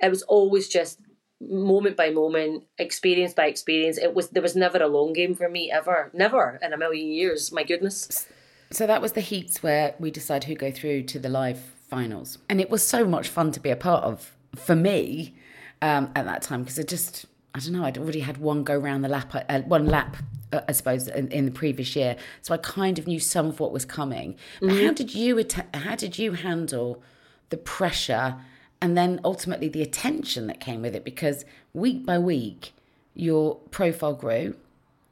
[0.00, 1.00] it was always just
[1.40, 3.98] moment by moment, experience by experience.
[3.98, 7.08] It was there was never a long game for me ever, never in a million
[7.08, 7.52] years.
[7.52, 8.26] My goodness.
[8.70, 12.38] So that was the heats where we decide who go through to the live finals.
[12.48, 15.34] And it was so much fun to be a part of for me
[15.82, 18.76] um, at that time because I just, I don't know, I'd already had one go
[18.76, 20.16] round the lap, uh, one lap,
[20.52, 22.16] uh, I suppose, in, in the previous year.
[22.42, 24.36] So I kind of knew some of what was coming.
[24.60, 27.02] But how did you, att- how did you handle
[27.50, 28.36] the pressure
[28.80, 31.04] and then ultimately the attention that came with it?
[31.04, 32.72] Because week by week,
[33.14, 34.56] your profile grew.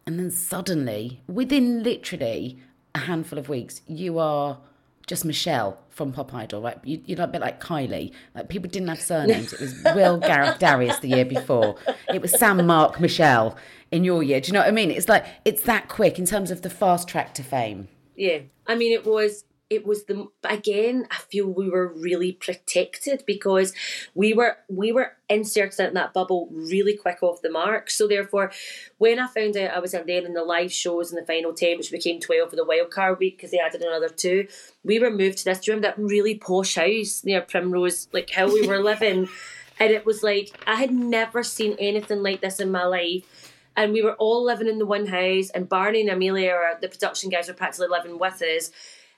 [0.06, 2.58] And then suddenly, within literally
[2.94, 4.58] a handful of weeks, you are
[5.06, 6.78] just Michelle from Pop Idol, right?
[6.84, 8.12] You, you're a bit like Kylie.
[8.34, 9.52] Like people didn't have surnames.
[9.52, 11.76] It was Will, Gareth, Darius the year before.
[12.12, 13.56] It was Sam, Mark, Michelle
[13.90, 14.40] in your year.
[14.40, 14.90] Do you know what I mean?
[14.90, 17.88] It's like it's that quick in terms of the fast track to fame.
[18.16, 21.06] Yeah, I mean, it was it was the but again.
[21.10, 23.72] I feel we were really protected because
[24.14, 27.90] we were we were inserted in that bubble really quick off the mark.
[27.90, 28.52] So therefore,
[28.98, 31.54] when I found out I was in there in the live shows in the final
[31.54, 34.46] ten, which became twelve for the wild card week because they added another two,
[34.84, 35.66] we were moved to this.
[35.66, 39.28] Remember that really posh house near Primrose, like how we were living?
[39.80, 43.24] And it was like, I had never seen anything like this in my life.
[43.74, 46.88] And we were all living in the one house, and Barney and Amelia, or the
[46.88, 48.70] production guys, were practically living with us.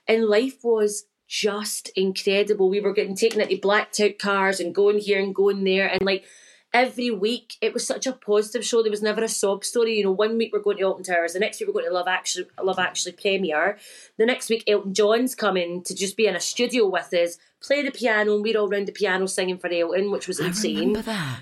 [0.07, 2.69] And life was just incredible.
[2.69, 5.87] We were getting taken into blacked out cars and going here and going there.
[5.87, 6.25] And like,
[6.73, 8.83] every week it was such a positive show.
[8.83, 9.97] There was never a sob story.
[9.97, 11.93] You know, one week we're going to Alton Towers, the next week we're going to
[11.93, 13.77] Love Actually, Love Actually premiere.
[14.17, 17.81] The next week Elton John's coming to just be in a studio with us, play
[17.81, 20.75] the piano, and we're all round the piano singing for Elton, which was insane.
[20.75, 21.39] I remember that.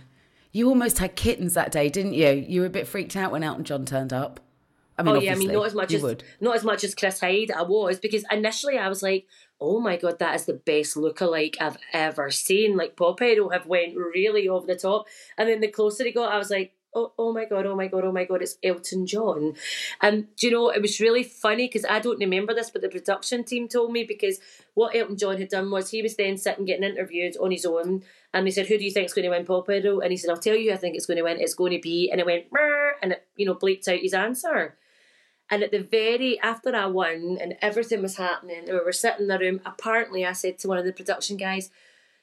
[0.51, 2.29] You almost had kittens that day, didn't you?
[2.29, 4.39] You were a bit freaked out when Elton John turned up.
[4.97, 6.23] I mean, oh yeah, I mean not as much as would.
[6.39, 7.51] not as much as Chris Hide.
[7.51, 9.27] I was because initially I was like,
[9.59, 12.77] oh my god, that is the best lookalike I've ever seen.
[12.77, 16.31] Like Pop Idol have went really over the top, and then the closer he got,
[16.31, 19.05] I was like, oh, oh my god, oh my god, oh my god, it's Elton
[19.05, 19.55] John.
[20.01, 22.89] And do you know, it was really funny because I don't remember this, but the
[22.89, 24.39] production team told me because
[24.73, 28.03] what Elton John had done was he was then sitting getting interviewed on his own,
[28.33, 30.17] and they said, "Who do you think is going to win Pop Idol?" And he
[30.17, 31.39] said, "I'll tell you, I think it's going to win.
[31.39, 32.45] It's going to be," and it went,
[33.01, 34.77] and it you know bleeped out his answer.
[35.53, 39.21] And at the very after I won and everything was happening, and we were sitting
[39.21, 39.61] in the room.
[39.63, 41.69] Apparently, I said to one of the production guys,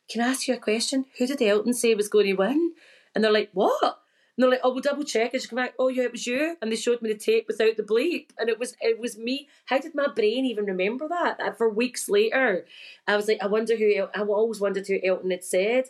[0.09, 1.07] "Can I ask you a question?
[1.17, 2.73] Who did Elton say was going to win?"
[3.15, 5.75] And they're like, "What?" And they're like, "Oh, we'll double check." And she come back,
[5.79, 8.49] "Oh yeah, it was you." And they showed me the tape without the bleep, and
[8.49, 9.49] it was it was me.
[9.67, 11.57] How did my brain even remember that?
[11.57, 12.67] For weeks later,
[13.07, 13.95] I was like, I wonder who.
[13.95, 15.85] El- I always wondered who Elton had said.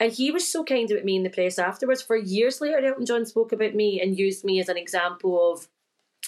[0.00, 2.02] And he was so kind about me in the press afterwards.
[2.02, 5.68] For years later, Elton John spoke about me and used me as an example of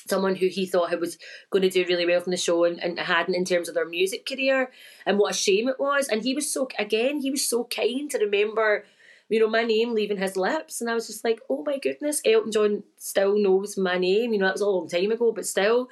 [0.06, 1.18] someone who he thought was
[1.50, 3.88] going to do really well from the show and, and hadn't in terms of their
[3.88, 4.70] music career
[5.06, 6.08] and what a shame it was.
[6.08, 8.84] And he was so again he was so kind to remember
[9.28, 10.80] you know my name leaving his lips.
[10.80, 14.32] And I was just like oh my goodness Elton John still knows my name.
[14.32, 15.88] You know that was a long time ago but still.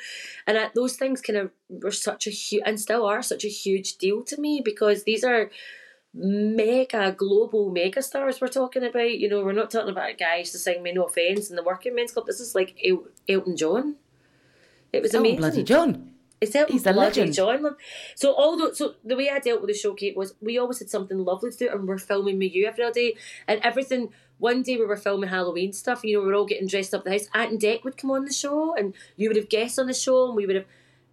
[0.47, 3.49] And I, those things kind of were such a huge and still are such a
[3.49, 5.51] huge deal to me because these are
[6.13, 9.19] mega global mega stars we're talking about.
[9.19, 11.95] You know, we're not talking about guys to sing me no offence in the working
[11.95, 12.27] men's club.
[12.27, 13.97] This is like El- Elton John.
[14.93, 15.39] It was oh, amazing.
[15.39, 16.11] Oh, bloody John.
[16.41, 17.35] It's Elton He's a legend.
[17.35, 17.77] John.
[18.15, 21.19] So although so the way I dealt with the showcase was we always had something
[21.19, 24.11] lovely to do, and we're filming with you every day, and everything.
[24.39, 26.03] One day we were filming Halloween stuff.
[26.03, 27.29] You know, we were all getting dressed up the house.
[27.35, 29.93] Ant and Dec would come on the show, and you would have guests on the
[29.93, 30.65] show, and we would have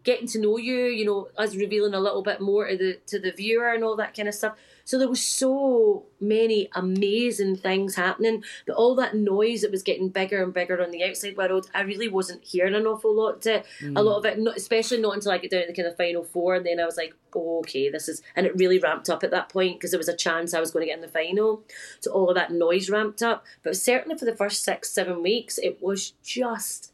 [0.06, 0.86] getting to know you.
[0.86, 3.98] You know, us revealing a little bit more to the to the viewer and all
[3.98, 4.56] that kind of stuff.
[4.88, 10.08] So there was so many amazing things happening, but all that noise that was getting
[10.08, 13.66] bigger and bigger on the outside world, I really wasn't hearing an awful lot to
[13.82, 13.98] mm.
[13.98, 15.98] a lot of it, not, especially not until I get down to the kind of
[15.98, 19.10] final four, and then I was like, oh, okay, this is, and it really ramped
[19.10, 21.02] up at that point because there was a chance I was going to get in
[21.02, 21.64] the final.
[22.00, 25.58] So all of that noise ramped up, but certainly for the first six, seven weeks,
[25.58, 26.94] it was just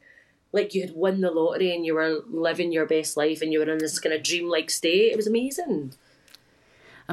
[0.52, 3.60] like you had won the lottery and you were living your best life and you
[3.60, 5.12] were in this kind of dreamlike state.
[5.12, 5.94] It was amazing.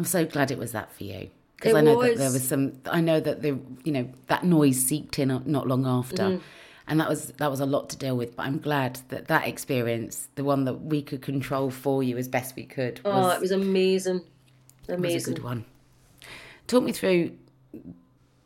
[0.01, 2.13] I'm so glad it was that for you because I know was.
[2.13, 2.73] that there was some.
[2.87, 6.41] I know that the you know that noise seeped in not long after, mm.
[6.89, 8.35] and that was that was a lot to deal with.
[8.35, 12.29] But I'm glad that that experience, the one that we could control for you as
[12.29, 13.05] best we could.
[13.05, 14.23] Was, oh, it was amazing,
[14.89, 15.11] amazing.
[15.11, 15.67] It was a good one.
[16.67, 17.37] Talk me through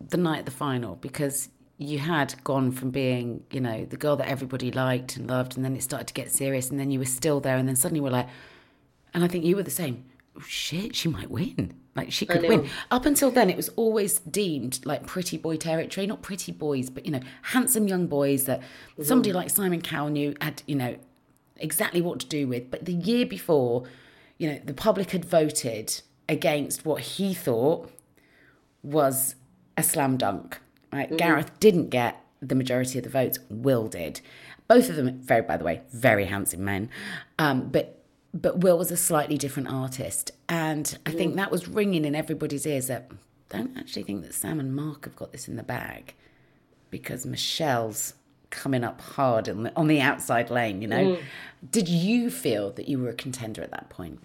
[0.01, 4.17] the night of the final because you had gone from being, you know, the girl
[4.17, 6.99] that everybody liked and loved, and then it started to get serious, and then you
[6.99, 8.29] were still there, and then suddenly we're like,
[9.13, 10.05] and I think you were the same
[10.37, 11.75] oh, shit, she might win.
[11.97, 12.69] Like she could win.
[12.91, 16.07] Up until then, it was always deemed like pretty boy territory.
[16.07, 19.05] Not pretty boys, but you know, handsome young boys that mm-hmm.
[19.05, 20.97] somebody like Simon Cowell knew had, you know,
[21.57, 22.71] exactly what to do with.
[22.71, 23.85] But the year before,
[24.39, 27.91] you know, the public had voted against what he thought
[28.83, 29.37] was
[29.77, 30.59] a slam dunk.
[30.93, 31.07] Right?
[31.07, 31.17] Mm-hmm.
[31.17, 33.39] Gareth didn't get the majority of the votes.
[33.49, 34.21] Will did.
[34.67, 36.89] Both of them, very by the way, very handsome men.
[37.39, 38.04] Um, but
[38.35, 40.33] but Will was a slightly different artist.
[40.49, 44.35] And I think that was ringing in everybody's ears that I don't actually think that
[44.35, 46.15] Sam and Mark have got this in the bag
[46.91, 48.15] because Michelle's
[48.51, 51.17] coming up hard on the, on the outside lane, you know.
[51.17, 51.23] Mm.
[51.71, 54.21] Did you feel that you were a contender at that point?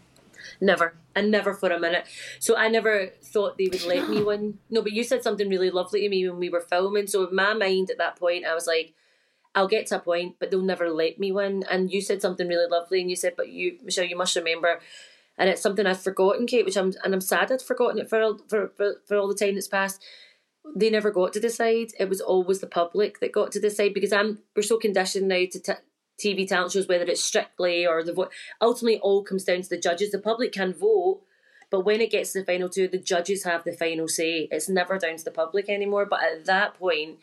[0.59, 0.95] Never.
[1.15, 2.05] And never for a minute.
[2.39, 4.57] So I never thought they would let me win.
[4.69, 7.07] No, but you said something really lovely to me when we were filming.
[7.07, 8.93] So in my mind at that point, I was like,
[9.59, 11.65] I'll get to a point, but they'll never let me win.
[11.69, 14.79] And you said something really lovely, and you said, "But you, Michelle, you must remember."
[15.37, 18.37] And it's something I've forgotten, Kate, which I'm and I'm sad I'd forgotten it for
[18.47, 20.01] for for, for all the time that's passed.
[20.75, 21.89] They never got to decide.
[21.99, 25.45] It was always the public that got to decide because I'm we're so conditioned now
[25.51, 25.59] to.
[25.59, 25.73] T-
[26.19, 29.79] TV talent shows, whether it's strictly or the vote, ultimately all comes down to the
[29.79, 30.11] judges.
[30.11, 31.21] The public can vote,
[31.71, 34.49] but when it gets to the final two, the judges have the final say.
[34.51, 36.05] It's never down to the public anymore.
[36.05, 37.19] But at that point,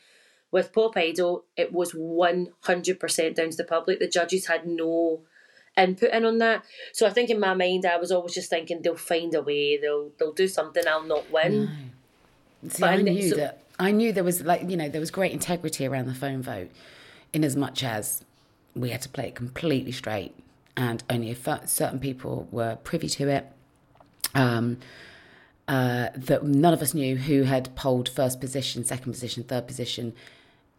[0.51, 3.99] with Pop Idol, it was 100% down to the public.
[3.99, 5.23] The judges had no
[5.77, 6.65] input in on that.
[6.93, 9.77] So I think in my mind, I was always just thinking they'll find a way,
[9.77, 11.93] they'll they'll do something, I'll not win.
[12.69, 13.63] See, I knew so, that.
[13.79, 16.71] I knew there was like you know there was great integrity around the phone vote,
[17.33, 18.25] in as much as
[18.75, 20.35] we had to play it completely straight,
[20.77, 23.47] and only a certain people were privy to it.
[24.35, 24.79] Um,
[25.69, 30.15] uh, that none of us knew who had polled first position, second position, third position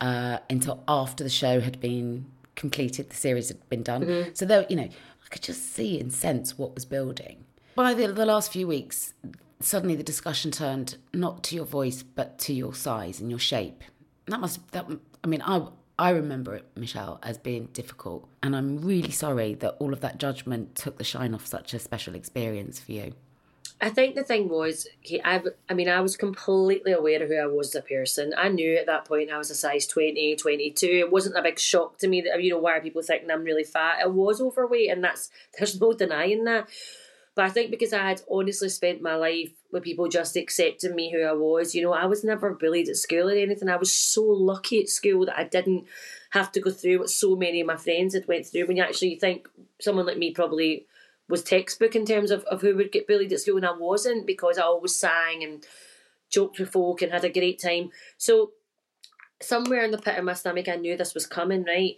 [0.02, 4.04] uh, until after the show had been completed, the series had been done.
[4.04, 4.30] Mm-hmm.
[4.34, 7.46] So there, you know, I could just see and sense what was building.
[7.76, 9.14] By the, the last few weeks,
[9.60, 13.84] suddenly the discussion turned not to your voice but to your size and your shape.
[14.28, 14.86] That must that
[15.24, 15.68] I mean I
[16.00, 20.20] I remember it, Michelle, as being difficult, and I'm really sorry that all of that
[20.20, 23.14] judgment took the shine off such a special experience for you.
[23.80, 24.88] I think the thing was,
[25.24, 28.34] I, I mean, I was completely aware of who I was as a person.
[28.36, 30.88] I knew at that point I was a size 20, 22.
[30.88, 33.44] It wasn't a big shock to me that, you know, why are people thinking I'm
[33.44, 34.00] really fat?
[34.02, 36.70] I was overweight, and that's, there's no denying that.
[37.36, 41.12] But I think because I had honestly spent my life with people just accepting me
[41.12, 43.70] who I was, you know, I was never bullied at school or anything.
[43.70, 45.86] I was so lucky at school that I didn't
[46.32, 48.66] have to go through what so many of my friends had went through.
[48.66, 49.48] When you actually think
[49.80, 50.88] someone like me probably
[51.30, 54.26] was textbook in terms of, of who would get bullied at school, and I wasn't
[54.26, 55.66] because I always sang and
[56.30, 57.92] joked with folk and had a great time.
[58.18, 58.52] So
[59.42, 61.96] somewhere in the pit of my stomach, I knew this was coming, right?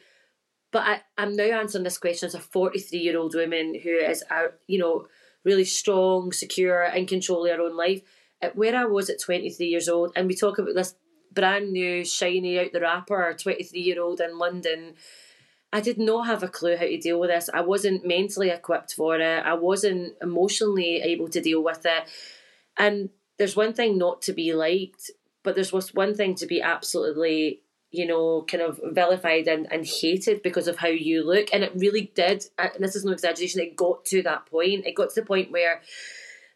[0.72, 4.24] But I, I'm now answering this question as a 43 year old woman who is,
[4.68, 5.08] you know,
[5.44, 8.02] really strong, secure, in control of her own life.
[8.54, 10.96] Where I was at 23 years old, and we talk about this
[11.32, 14.96] brand new, shiny out the wrapper, 23 year old in London
[15.72, 17.50] I did not have a clue how to deal with this.
[17.54, 19.46] I wasn't mentally equipped for it.
[19.46, 22.10] I wasn't emotionally able to deal with it.
[22.78, 25.12] And there's one thing not to be liked,
[25.44, 30.42] but there's one thing to be absolutely, you know, kind of vilified and, and hated
[30.42, 31.50] because of how you look.
[31.54, 34.88] And it really did, uh, and this is no exaggeration, it got to that point.
[34.88, 35.82] It got to the point where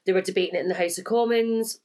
[0.05, 1.79] they were debating it in the House of Commons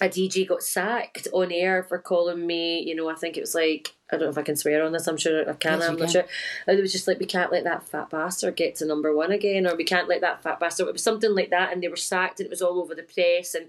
[0.00, 3.54] a DJ got sacked on air for calling me, you know, I think it was
[3.54, 5.88] like, I don't know if I can swear on this, I'm sure I can, yes,
[5.88, 6.12] I'm not can.
[6.12, 6.24] sure.
[6.66, 9.30] And it was just like, we can't let that fat bastard get to number one
[9.30, 11.88] again, or we can't let that fat bastard, it was something like that, and they
[11.88, 13.66] were sacked, and it was all over the press, and,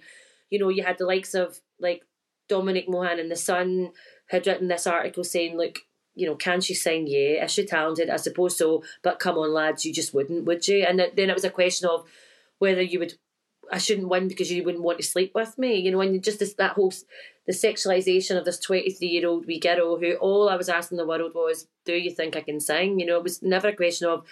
[0.50, 2.04] you know, you had the likes of, like,
[2.48, 3.92] Dominic Mohan and The Sun
[4.28, 5.80] had written this article saying, look,
[6.16, 7.08] you know, can she sing?
[7.08, 7.46] Yeah.
[7.46, 8.10] Is she talented?
[8.10, 8.84] I suppose so.
[9.02, 10.84] But come on, lads, you just wouldn't, would you?
[10.84, 12.06] And then it was a question of
[12.60, 13.14] whether you would
[13.72, 16.40] I shouldn't win because you wouldn't want to sleep with me, you know, and just
[16.40, 16.94] this, that whole
[17.46, 20.98] the sexualization of this twenty three year old wee girl who all I was asking
[20.98, 23.76] the world was, "Do you think I can sing?" You know, it was never a
[23.76, 24.26] question of,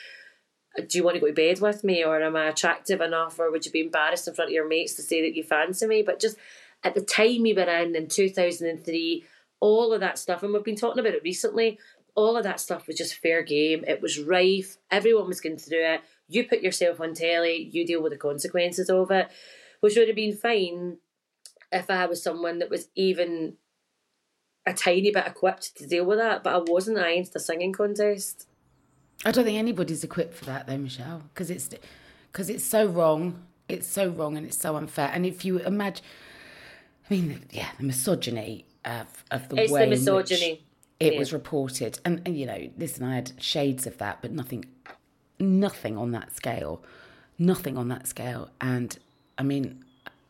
[0.78, 3.40] uh, "Do you want to go to bed with me?" or "Am I attractive enough?"
[3.40, 5.88] or "Would you be embarrassed in front of your mates to say that you fancy
[5.88, 6.38] me?" But just
[6.84, 9.26] at the time we were in in two thousand and three,
[9.60, 11.80] all of that stuff, and we've been talking about it recently.
[12.16, 13.86] All of that stuff was just fair game.
[13.88, 14.78] It was rife.
[14.92, 18.90] Everyone was going through it you put yourself on telly, you deal with the consequences
[18.90, 19.28] of it,
[19.82, 20.98] which would have been fine
[21.72, 23.56] if I was someone that was even
[24.66, 27.00] a tiny bit equipped to deal with that, but I wasn't.
[27.00, 28.48] I entered a singing contest.
[29.26, 31.70] I don't think anybody's equipped for that, though, Michelle, because it's
[32.32, 33.44] because it's so wrong.
[33.68, 35.12] It's so wrong and it's so unfair.
[35.14, 36.04] And if you imagine,
[37.10, 40.66] I mean, yeah, the misogyny of, of the it's way the misogyny.
[41.00, 41.20] it yeah.
[41.20, 44.66] was reported, and, and you know, listen, I had shades of that, but nothing
[45.40, 46.84] nothing on that scale,
[47.38, 48.50] nothing on that scale.
[48.62, 48.98] And
[49.38, 49.84] I mean,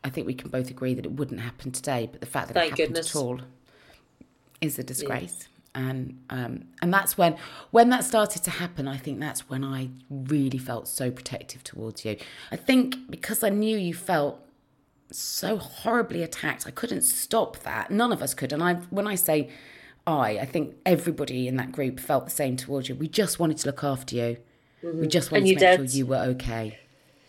[0.04, 2.54] I think we can both agree that it wouldn't happen today, but the fact that
[2.54, 3.16] Thank it happened goodness.
[3.16, 3.40] at all
[4.60, 5.40] is a disgrace.
[5.40, 5.46] Yeah.
[5.72, 7.36] And um, and that's when
[7.70, 8.88] when that started to happen.
[8.88, 12.16] I think that's when I really felt so protective towards you.
[12.50, 14.44] I think because I knew you felt
[15.12, 17.92] so horribly attacked, I couldn't stop that.
[17.92, 18.52] None of us could.
[18.52, 19.48] And I, when I say
[20.06, 22.94] I, I think everybody in that group felt the same towards you.
[22.94, 24.38] We just wanted to look after you.
[24.82, 25.00] Mm-hmm.
[25.00, 25.76] We just wanted to make did.
[25.76, 26.78] sure you were okay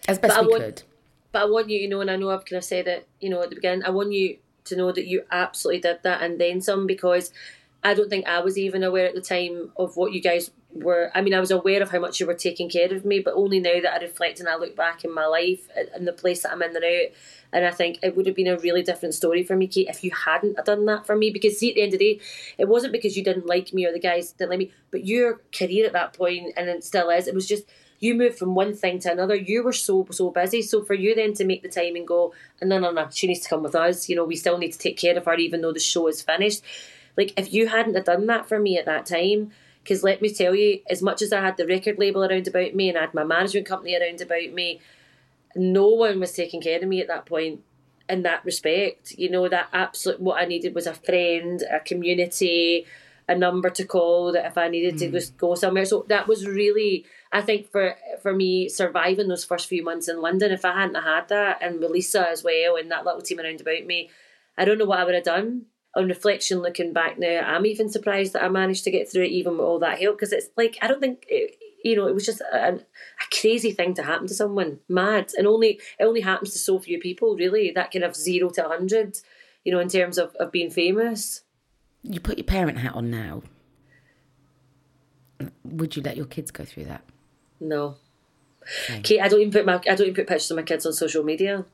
[0.07, 0.83] as best but we want, could.
[1.31, 3.29] But I want you, you know, and I know I've kind of said it, you
[3.29, 3.83] know, at the beginning.
[3.83, 7.31] I want you to know that you absolutely did that and then some because
[7.83, 11.11] I don't think I was even aware at the time of what you guys were.
[11.15, 13.33] I mean, I was aware of how much you were taking care of me, but
[13.33, 16.43] only now that I reflect and I look back in my life and the place
[16.43, 17.15] that I'm in the now,
[17.53, 20.03] and I think it would have been a really different story for me, Kate, if
[20.03, 21.31] you hadn't done that for me.
[21.31, 22.23] Because see, at the end of the day,
[22.57, 25.41] it wasn't because you didn't like me or the guys didn't like me, but your
[25.57, 27.65] career at that point, and it still is, it was just
[27.99, 29.35] you moved from one thing to another.
[29.35, 30.61] You were so so busy.
[30.63, 33.27] So for you then to make the time and go, and no, no, no, she
[33.27, 34.09] needs to come with us.
[34.09, 36.21] You know, we still need to take care of her, even though the show is
[36.21, 36.63] finished.
[37.15, 39.51] Like if you hadn't have done that for me at that time,
[39.83, 42.75] because let me tell you, as much as I had the record label around about
[42.75, 44.79] me and I had my management company around about me,
[45.55, 47.61] no one was taking care of me at that point
[48.09, 49.13] in that respect.
[49.17, 52.85] You know, that absolute what I needed was a friend, a community,
[53.27, 54.99] a number to call that if I needed mm.
[54.99, 55.85] to just go somewhere.
[55.85, 60.21] So that was really I think for for me surviving those first few months in
[60.21, 63.39] London, if I hadn't had that and with Lisa as well and that little team
[63.39, 64.09] around about me,
[64.57, 65.65] I don't know what I would have done.
[65.93, 69.31] On reflection, looking back now, I'm even surprised that I managed to get through it,
[69.31, 70.17] even with all that help.
[70.17, 72.79] Because it's like I don't think it, you know it was just a, a,
[73.39, 76.99] crazy thing to happen to someone, mad, and only it only happens to so few
[76.99, 77.35] people.
[77.35, 79.17] Really, that kind of zero to hundred,
[79.63, 81.41] you know, in terms of of being famous.
[82.03, 83.43] You put your parent hat on now.
[85.63, 87.03] Would you let your kids go through that?
[87.59, 87.97] No.
[88.89, 89.01] Okay.
[89.01, 90.93] Kate, I don't even put my I don't even put pictures of my kids on
[90.93, 91.65] social media.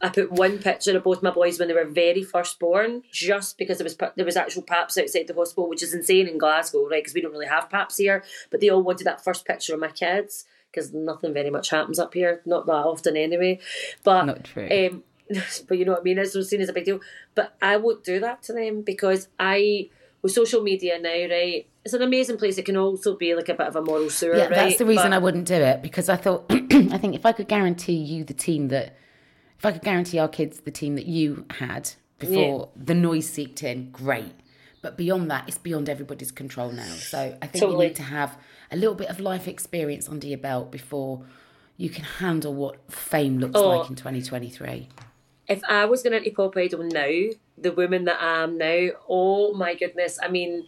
[0.00, 3.56] I put one picture of both my boys when they were very first born, just
[3.56, 6.86] because there was there was actual paps outside the hospital, which is insane in Glasgow,
[6.88, 7.02] right?
[7.02, 9.80] Because we don't really have paps here, but they all wanted that first picture of
[9.80, 13.58] my kids because nothing very much happens up here, not that often anyway.
[14.04, 14.68] But not true.
[14.70, 15.04] Um,
[15.68, 16.18] but you know what I mean?
[16.18, 17.00] It's seen as a big deal.
[17.34, 19.88] But I won't do that to them because I
[20.22, 21.66] with social media now, right?
[21.84, 22.58] It's an amazing place.
[22.58, 24.36] It can also be like a bit of a moral sewer.
[24.36, 24.54] Yeah, right?
[24.54, 27.32] that's the reason but, I wouldn't do it because I thought I think if I
[27.32, 28.96] could guarantee you the team that
[29.58, 32.82] if I could guarantee our kids the team that you had before yeah.
[32.84, 34.32] the noise seeped in, great.
[34.82, 36.84] But beyond that, it's beyond everybody's control now.
[36.84, 37.86] So I think totally.
[37.86, 38.38] you need to have
[38.70, 41.24] a little bit of life experience under your belt before
[41.76, 44.88] you can handle what fame looks oh, like in 2023.
[45.48, 49.54] If I was going to pop idol now, the woman that I am now, oh
[49.54, 50.66] my goodness, I mean,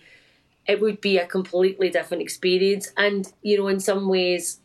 [0.66, 2.92] it would be a completely different experience.
[2.96, 4.60] And, you know, in some ways,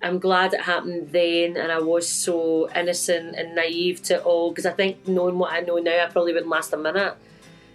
[0.00, 4.50] I'm glad it happened then, and I was so innocent and naive to all.
[4.50, 7.14] Because I think knowing what I know now, I probably wouldn't last a minute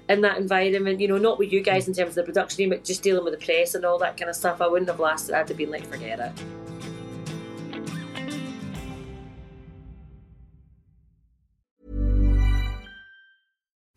[0.07, 1.01] in that environment.
[1.01, 3.25] You know, not with you guys in terms of the production team, but just dealing
[3.25, 4.61] with the press and all that kind of stuff.
[4.61, 5.35] I wouldn't have lasted.
[5.35, 6.62] I'd have been like, forget it.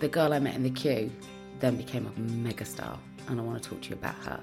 [0.00, 1.10] The girl I met in the queue
[1.58, 2.96] then became a megastar,
[3.26, 4.40] and I want to talk to you about her.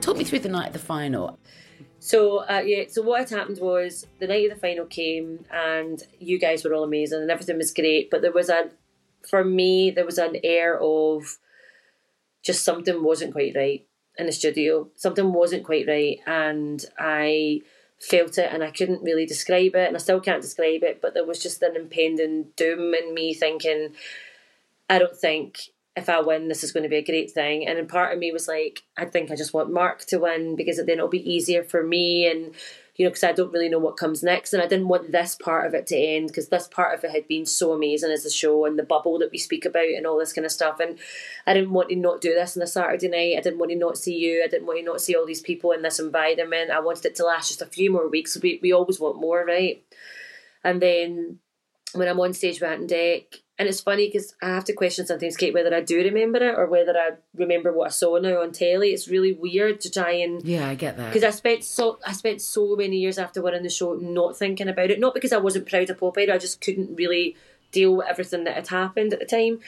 [0.00, 1.38] Talk me through the night of the final.
[2.00, 6.02] So uh, yeah, so what had happened was the night of the final came, and
[6.18, 8.10] you guys were all amazing, and everything was great.
[8.10, 8.70] But there was a,
[9.28, 11.38] for me, there was an air of
[12.42, 13.87] just something wasn't quite right
[14.18, 14.88] in the studio.
[14.96, 17.62] Something wasn't quite right, and I
[18.00, 21.00] felt it and I couldn't really describe it, and I still can't describe it.
[21.00, 23.94] But there was just an impending doom in me thinking,
[24.88, 27.66] I don't think if I win, this is going to be a great thing.
[27.66, 30.76] And part of me was like, I think I just want Mark to win because
[30.78, 32.54] then it'll be easier for me and
[32.98, 34.52] you know, because I don't really know what comes next.
[34.52, 37.12] And I didn't want this part of it to end because this part of it
[37.12, 40.04] had been so amazing as a show and the bubble that we speak about and
[40.04, 40.80] all this kind of stuff.
[40.80, 40.98] And
[41.46, 43.38] I didn't want to not do this on a Saturday night.
[43.38, 44.42] I didn't want to not see you.
[44.44, 46.72] I didn't want to not see all these people in this environment.
[46.72, 48.36] I wanted it to last just a few more weeks.
[48.42, 49.80] We, we always want more, right?
[50.64, 51.38] And then
[51.92, 54.72] when I'm on stage with Ant and Dec, and it's funny because I have to
[54.72, 58.16] question sometimes, Kate, whether I do remember it or whether I remember what I saw
[58.18, 58.90] now on telly.
[58.90, 62.12] It's really weird to try and yeah, I get that because I spent so I
[62.12, 65.00] spent so many years after winning the show not thinking about it.
[65.00, 67.36] Not because I wasn't proud of Pop Idol, I just couldn't really
[67.72, 69.58] deal with everything that had happened at the time.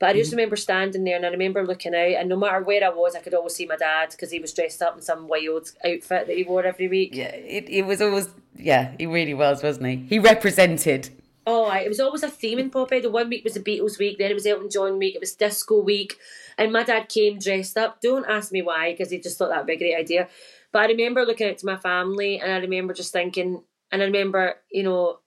[0.00, 0.38] But I just mm-hmm.
[0.38, 3.20] remember standing there and I remember looking out, and no matter where I was, I
[3.20, 6.36] could always see my dad because he was dressed up in some wild outfit that
[6.36, 7.14] he wore every week.
[7.14, 9.96] Yeah, it, it was always yeah, he really was, wasn't he?
[10.08, 11.10] He represented
[11.48, 13.12] Oh, it was always a theme in Pop Idol.
[13.12, 15.80] One week was the Beatles week, then it was Elton John week, it was disco
[15.80, 16.18] week,
[16.58, 18.00] and my dad came dressed up.
[18.00, 20.28] Don't ask me why, because he just thought that would be a great idea.
[20.72, 24.06] But I remember looking out to my family, and I remember just thinking, and I
[24.06, 25.20] remember, you know,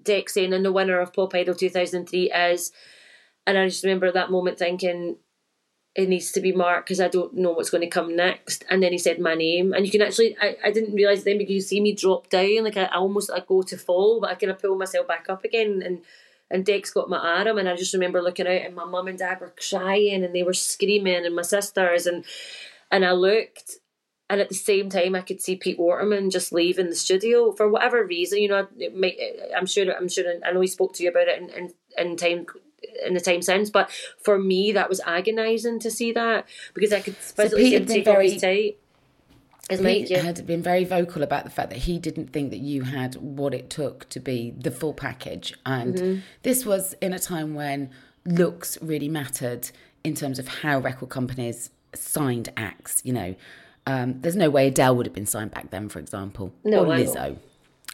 [0.00, 2.70] Dec saying, and the winner of Pop Idol 2003 is,
[3.44, 5.16] and I just remember that moment thinking,
[5.94, 8.64] it needs to be Mark because I don't know what's going to come next.
[8.70, 11.38] And then he said my name, and you can actually, I, I didn't realize then
[11.38, 14.30] because you see me drop down, like I, I almost I go to fall, but
[14.30, 15.82] I kind of pull myself back up again.
[15.84, 16.02] And
[16.52, 19.18] and Dec got my arm, and I just remember looking out, and my mum and
[19.18, 22.24] dad were crying, and they were screaming, and my sisters, and
[22.90, 23.76] and I looked,
[24.28, 27.68] and at the same time I could see Pete Waterman just leaving the studio for
[27.68, 28.40] whatever reason.
[28.40, 28.68] You know,
[29.56, 32.16] I'm sure, I'm sure, I know he spoke to you about it in in, in
[32.16, 32.46] time
[33.04, 33.70] in the time since.
[33.70, 33.90] But
[34.22, 38.26] for me, that was agonising to see that because I could so him take very,
[38.26, 38.74] off his tie.
[39.68, 43.14] Pete had been very vocal about the fact that he didn't think that you had
[43.16, 46.20] what it took to be the full package, and mm-hmm.
[46.42, 47.90] this was in a time when
[48.24, 49.70] looks really mattered
[50.04, 53.00] in terms of how record companies signed acts.
[53.04, 53.34] You know,
[53.86, 56.86] um, there's no way Adele would have been signed back then, for example, no, or
[56.86, 57.36] Lizzo.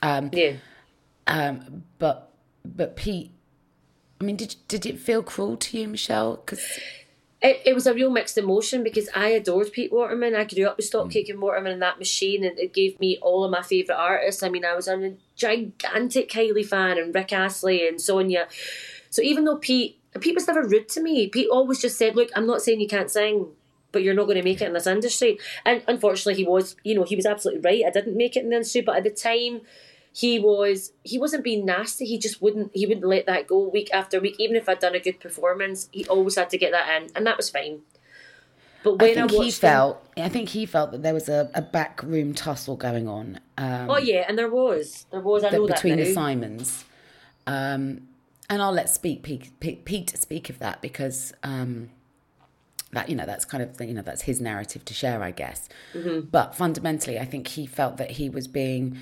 [0.02, 0.54] Um, yeah.
[1.26, 2.32] Um, but
[2.64, 3.32] but Pete
[4.20, 6.36] I mean, did did it feel cruel to you, Michelle?
[6.36, 6.60] Because
[7.42, 10.34] it, it was a real mixed emotion because I adored Pete Waterman.
[10.34, 11.30] I grew up with Stock Aitken mm.
[11.34, 14.42] and Waterman and that machine, and it gave me all of my favourite artists.
[14.42, 18.48] I mean, I was a gigantic Kylie fan and Rick Astley and Sonia.
[19.10, 22.30] So even though Pete Pete was never rude to me, Pete always just said, "Look,
[22.34, 23.48] I'm not saying you can't sing."
[23.92, 26.76] But you're not going to make it in this industry, and unfortunately, he was.
[26.84, 27.84] You know, he was absolutely right.
[27.86, 29.62] I didn't make it in the industry, but at the time,
[30.16, 33.90] he was he wasn't being nasty he just wouldn't he wouldn't let that go week
[33.92, 37.02] after week even if i'd done a good performance he always had to get that
[37.02, 37.80] in and that was fine
[38.82, 41.28] but when I think I he felt, him, I think he felt that there was
[41.28, 43.40] a, a backroom tussle going on.
[43.58, 45.42] Um, oh yeah, and there was, there was.
[45.42, 46.84] I know between that the Simons,
[47.48, 48.06] um,
[48.48, 51.90] and I'll let speak Pete, Pete, Pete speak of that because um,
[52.92, 55.68] that you know that's kind of you know that's his narrative to share, I guess.
[55.92, 56.28] Mm-hmm.
[56.28, 58.98] But fundamentally, I think he felt that he was being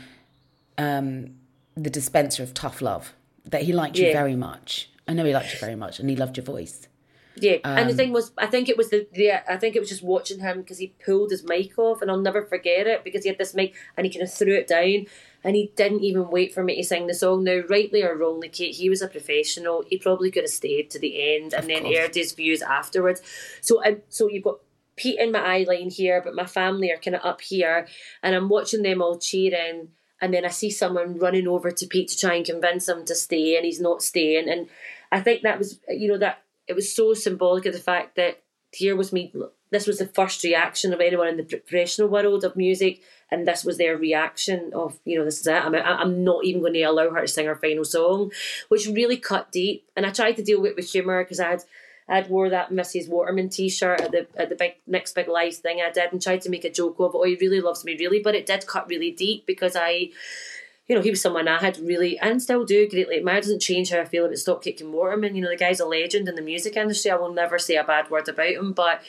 [0.78, 1.36] um,
[1.76, 3.14] the dispenser of tough love.
[3.46, 4.06] That he liked yeah.
[4.06, 4.90] you very much.
[5.06, 6.88] I know he liked you very much, and he loved your voice.
[7.36, 9.74] Yeah, um, and the um, thing was, I think it was the, the I think
[9.74, 12.86] it was just watching him because he pulled his mic off, and I'll never forget
[12.86, 15.06] it because he had this mic and he kind of threw it down,
[15.42, 17.44] and he didn't even wait for me to sing the song.
[17.44, 19.84] Now, rightly or wrongly, Kate, he was a professional.
[19.88, 21.96] He probably could have stayed to the end and then course.
[21.96, 23.20] aired his views afterwards.
[23.60, 24.60] So, um, so you've got
[24.96, 27.88] Pete in my eye line here, but my family are kind of up here,
[28.22, 29.88] and I'm watching them all cheering
[30.20, 33.14] and then I see someone running over to Pete to try and convince him to
[33.14, 34.48] stay, and he's not staying.
[34.48, 34.68] And
[35.12, 38.42] I think that was, you know, that it was so symbolic of the fact that
[38.72, 39.32] here was me.
[39.70, 43.64] This was the first reaction of anyone in the professional world of music, and this
[43.64, 45.54] was their reaction of, you know, this is it.
[45.54, 48.30] I'm, I'm not even going to allow her to sing her final song,
[48.68, 49.88] which really cut deep.
[49.96, 51.64] And I tried to deal with it with humour because I had
[52.08, 53.08] I'd wore that Mrs.
[53.08, 56.42] Waterman T-shirt at the at the big next big live thing I did and tried
[56.42, 58.88] to make a joke of, oh, he really loves me, really, but it did cut
[58.88, 60.10] really deep because I,
[60.86, 63.40] you know, he was someone I had really and still do greatly admire.
[63.40, 65.34] Doesn't change how I feel about Stock Aitken and Waterman.
[65.34, 67.10] You know, the guy's a legend in the music industry.
[67.10, 69.00] I will never say a bad word about him, but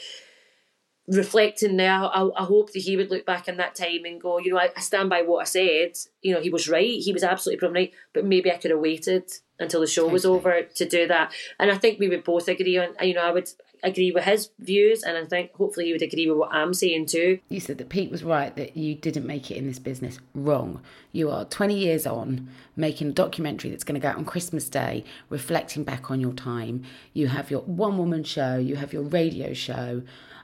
[1.06, 4.38] reflecting now, I, I, hope that he would look back in that time and go,
[4.38, 5.92] you know, I, I, stand by what I said.
[6.22, 6.98] You know, he was right.
[6.98, 7.92] He was absolutely proven right.
[8.12, 11.32] But maybe I could have waited until the show was over to do that.
[11.58, 13.50] And I think we would both agree on, you know, I would
[13.82, 17.06] agree with his views and I think hopefully he would agree with what I'm saying
[17.06, 17.38] too.
[17.48, 20.18] You said that Pete was right that you didn't make it in this business.
[20.34, 20.80] Wrong.
[21.12, 24.68] You are 20 years on making a documentary that's going to go out on Christmas
[24.68, 26.84] Day, reflecting back on your time.
[27.12, 30.02] You have your one woman show, you have your radio show.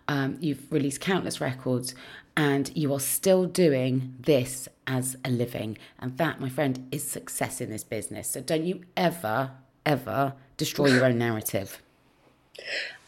[0.09, 1.95] Um, you've released countless records
[2.37, 5.79] and you are still doing this as a living.
[5.99, 8.29] And that, my friend, is success in this business.
[8.29, 9.51] So don't you ever,
[9.85, 11.83] ever destroy your own narrative.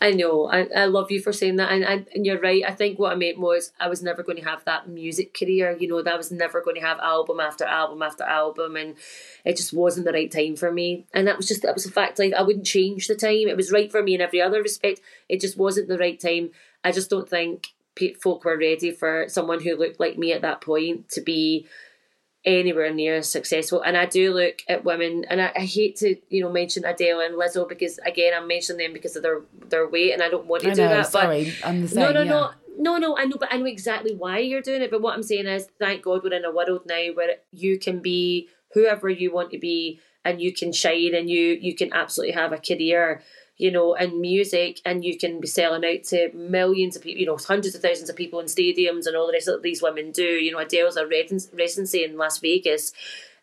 [0.01, 0.51] I know.
[0.51, 1.71] I, I love you for saying that.
[1.71, 2.63] And, and, and you're right.
[2.67, 5.77] I think what I meant was I was never going to have that music career.
[5.79, 8.77] You know, that I was never going to have album after album after album.
[8.77, 8.97] And
[9.45, 11.07] it just wasn't the right time for me.
[11.15, 12.19] And that was just, that was a fact.
[12.19, 13.49] Like, I wouldn't change the time.
[13.49, 15.01] It was right for me in every other respect.
[15.29, 16.51] It just wasn't the right time.
[16.83, 17.74] I just don't think
[18.21, 21.67] folk were ready for someone who looked like me at that point to be
[22.45, 23.81] anywhere near successful.
[23.83, 27.21] And I do look at women, and I, I, hate to you know mention Adele
[27.21, 30.47] and Lizzo because again I'm mentioning them because of their their weight, and I don't
[30.47, 31.07] want to I do know, that.
[31.07, 32.31] Sorry, but I'm the same, no, no, yeah.
[32.31, 32.51] no.
[32.77, 34.91] No, no, I know, but I know exactly why you're doing it.
[34.91, 38.01] But what I'm saying is, thank God we're in a world now where you can
[38.01, 42.35] be whoever you want to be, and you can shine, and you you can absolutely
[42.35, 43.23] have a career
[43.57, 47.27] you know, in music, and you can be selling out to millions of people, you
[47.27, 50.11] know, hundreds of thousands of people in stadiums and all the rest of these women
[50.11, 50.25] do.
[50.25, 52.93] You know, Adele's a residency in Las Vegas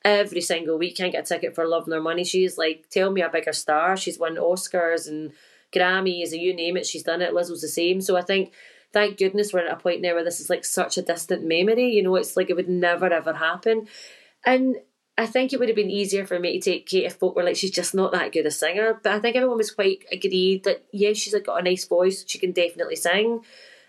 [0.03, 0.97] every single week.
[0.97, 2.23] Can't get a ticket for Love Nor Money.
[2.23, 3.95] She's like, tell me a bigger star.
[3.95, 5.31] She's won Oscars and
[5.73, 7.33] Grammys, and you name it, she's done it.
[7.33, 8.01] Lizzo's the same.
[8.01, 8.51] So I think,
[8.91, 11.89] thank goodness we're at a point now where this is like such a distant memory.
[11.91, 13.87] You know, it's like it would never ever happen.
[14.45, 14.77] And
[15.21, 17.43] I think it would have been easier for me to take Kate if folk were
[17.43, 18.99] like, she's just not that good a singer.
[19.03, 22.39] But I think everyone was quite agreed that, yeah, she's got a nice voice, she
[22.39, 23.41] can definitely sing.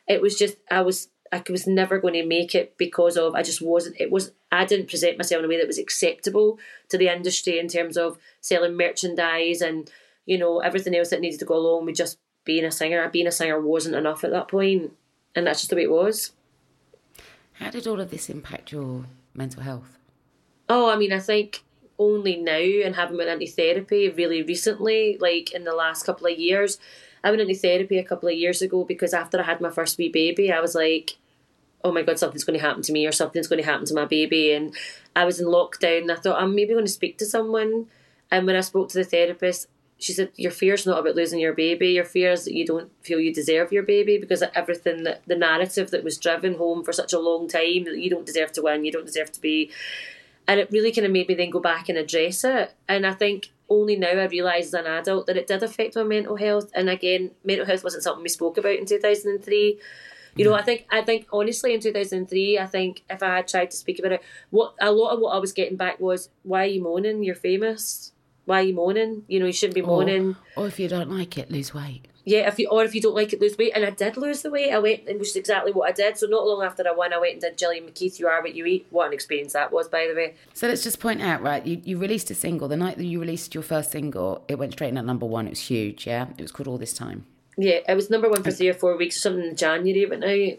[0.06, 3.42] It was just, I was I was never going to make it because of I
[3.42, 6.58] just wasn't it was I didn't present myself in a way that was acceptable
[6.90, 9.90] to the industry in terms of selling merchandise and
[10.26, 13.08] you know everything else that needed to go along with just being a singer.
[13.08, 14.92] Being a singer wasn't enough at that point,
[15.34, 16.32] and that's just the way it was.
[17.54, 19.96] How did all of this impact your mental health?
[20.74, 21.64] Oh, I mean, I think
[21.98, 26.38] only now and having been into therapy really recently, like in the last couple of
[26.38, 26.78] years.
[27.22, 29.98] I went into therapy a couple of years ago because after I had my first
[29.98, 31.18] wee baby, I was like,
[31.84, 33.94] oh my god, something's going to happen to me or something's going to happen to
[33.94, 34.54] my baby.
[34.54, 34.74] And
[35.14, 36.02] I was in lockdown.
[36.02, 37.88] And I thought I'm maybe going to speak to someone.
[38.30, 39.68] And when I spoke to the therapist,
[39.98, 41.88] she said, Your fear's not about losing your baby.
[41.90, 45.36] Your fear is that you don't feel you deserve your baby because everything that the
[45.36, 48.62] narrative that was driven home for such a long time that you don't deserve to
[48.62, 49.70] win, you don't deserve to be.
[50.48, 52.74] And it really kind of made me then go back and address it.
[52.88, 56.02] And I think only now I realise as an adult that it did affect my
[56.02, 56.70] mental health.
[56.74, 59.78] And again, mental health wasn't something we spoke about in 2003
[60.34, 63.36] you know, I think I think honestly in two thousand three, I think if I
[63.36, 66.00] had tried to speak about it, what a lot of what I was getting back
[66.00, 67.22] was, "Why are you moaning?
[67.22, 68.12] You're famous.
[68.44, 69.24] Why are you moaning?
[69.28, 72.06] You know, you shouldn't be moaning." Or, or if you don't like it, lose weight.
[72.24, 73.72] Yeah, if you or if you don't like it, lose weight.
[73.74, 74.72] And I did lose the weight.
[74.72, 76.16] I went, which is exactly what I did.
[76.16, 78.18] So not long after I won, I went and did Gillian McKeith.
[78.20, 78.86] You are what you eat.
[78.90, 80.34] What an experience that was, by the way.
[80.54, 81.66] So let's just point out, right?
[81.66, 84.44] You you released a single the night that you released your first single.
[84.46, 85.46] It went straight in at number one.
[85.46, 86.06] It was huge.
[86.06, 87.26] Yeah, it was called All This Time.
[87.56, 90.02] Yeah, it was number one for three or four weeks or something in January.
[90.02, 90.58] It now.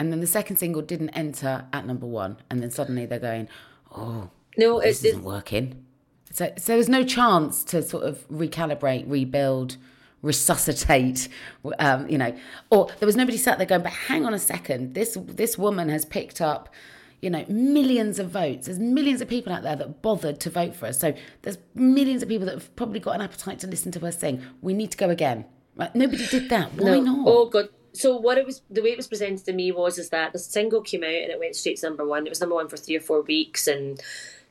[0.00, 3.48] And then the second single didn't enter at number one, and then suddenly they're going,
[3.90, 5.84] "Oh, no, this it, isn't working."
[6.32, 9.76] So, so there was no chance to sort of recalibrate, rebuild,
[10.22, 11.28] resuscitate,
[11.78, 12.36] um, you know,
[12.70, 15.88] or there was nobody sat there going, "But hang on a second, this this woman
[15.88, 16.68] has picked up."
[17.20, 18.66] you know, millions of votes.
[18.66, 21.00] There's millions of people out there that bothered to vote for us.
[21.00, 24.18] So there's millions of people that have probably got an appetite to listen to us
[24.18, 24.40] sing.
[24.62, 25.44] We need to go again.
[25.74, 25.94] Right?
[25.94, 26.74] Nobody did that.
[26.74, 27.00] Why no.
[27.00, 27.28] not?
[27.28, 30.10] Oh God, so what it was the way it was presented to me was is
[30.10, 32.26] that the single came out and it went straight to number one.
[32.26, 34.00] It was number one for three or four weeks and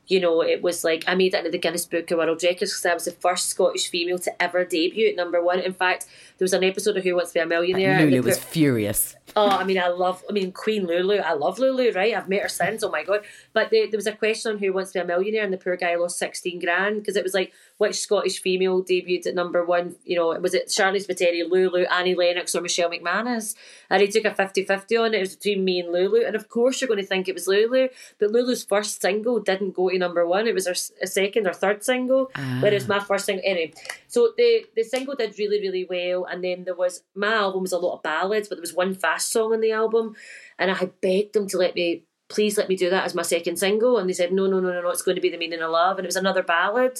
[0.08, 2.72] you know, it was like I made it into the Guinness Book of World Records
[2.72, 5.60] because I was the first Scottish female to ever debut at number one.
[5.60, 6.06] In fact,
[6.38, 7.98] there was an episode of Who Wants to Be a Millionaire.
[7.98, 9.14] And Lulu was furious.
[9.36, 11.16] Oh, I mean, I love, I mean, Queen Lulu.
[11.16, 12.14] I love Lulu, right?
[12.14, 12.82] I've met her since.
[12.82, 13.20] Oh my god!
[13.52, 15.58] But the, there was a question on Who Wants to Be a Millionaire, and the
[15.58, 19.64] poor guy lost sixteen grand because it was like which Scottish female debuted at number
[19.64, 19.96] one?
[20.04, 23.54] You know, was it Sharleen Spiteri, Lulu, Annie Lennox, or Michelle McManus?
[23.88, 25.18] And he took a 50-50 on it.
[25.18, 27.46] It was between me and Lulu, and of course you're going to think it was
[27.46, 30.46] Lulu, but Lulu's first single didn't go to number one.
[30.46, 32.58] It was her second or third single, ah.
[32.60, 33.44] whereas my first single.
[33.46, 33.72] Anyway,
[34.06, 37.72] so the the single did really really well, and then there was my album was
[37.72, 40.16] a lot of ballads, but there was one fast song on the album,
[40.58, 43.22] and I had begged them to let me please let me do that as my
[43.22, 45.38] second single, and they said no no no no no it's going to be the
[45.38, 46.98] meaning of love, and it was another ballad.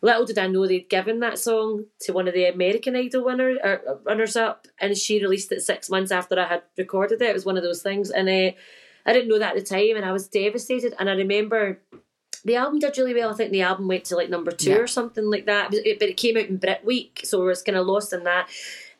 [0.00, 3.58] Little did I know they'd given that song to one of the American Idol winners
[3.62, 7.30] or uh, runners up, and she released it six months after I had recorded it.
[7.30, 8.52] It was one of those things, and uh,
[9.04, 10.94] I didn't know that at the time, and I was devastated.
[10.98, 11.80] And I remember
[12.44, 13.30] the album did really well.
[13.30, 14.76] I think the album went to like number two yeah.
[14.76, 15.70] or something like that.
[15.70, 18.48] But it, came out in Brit Week, so I was kind of lost in that.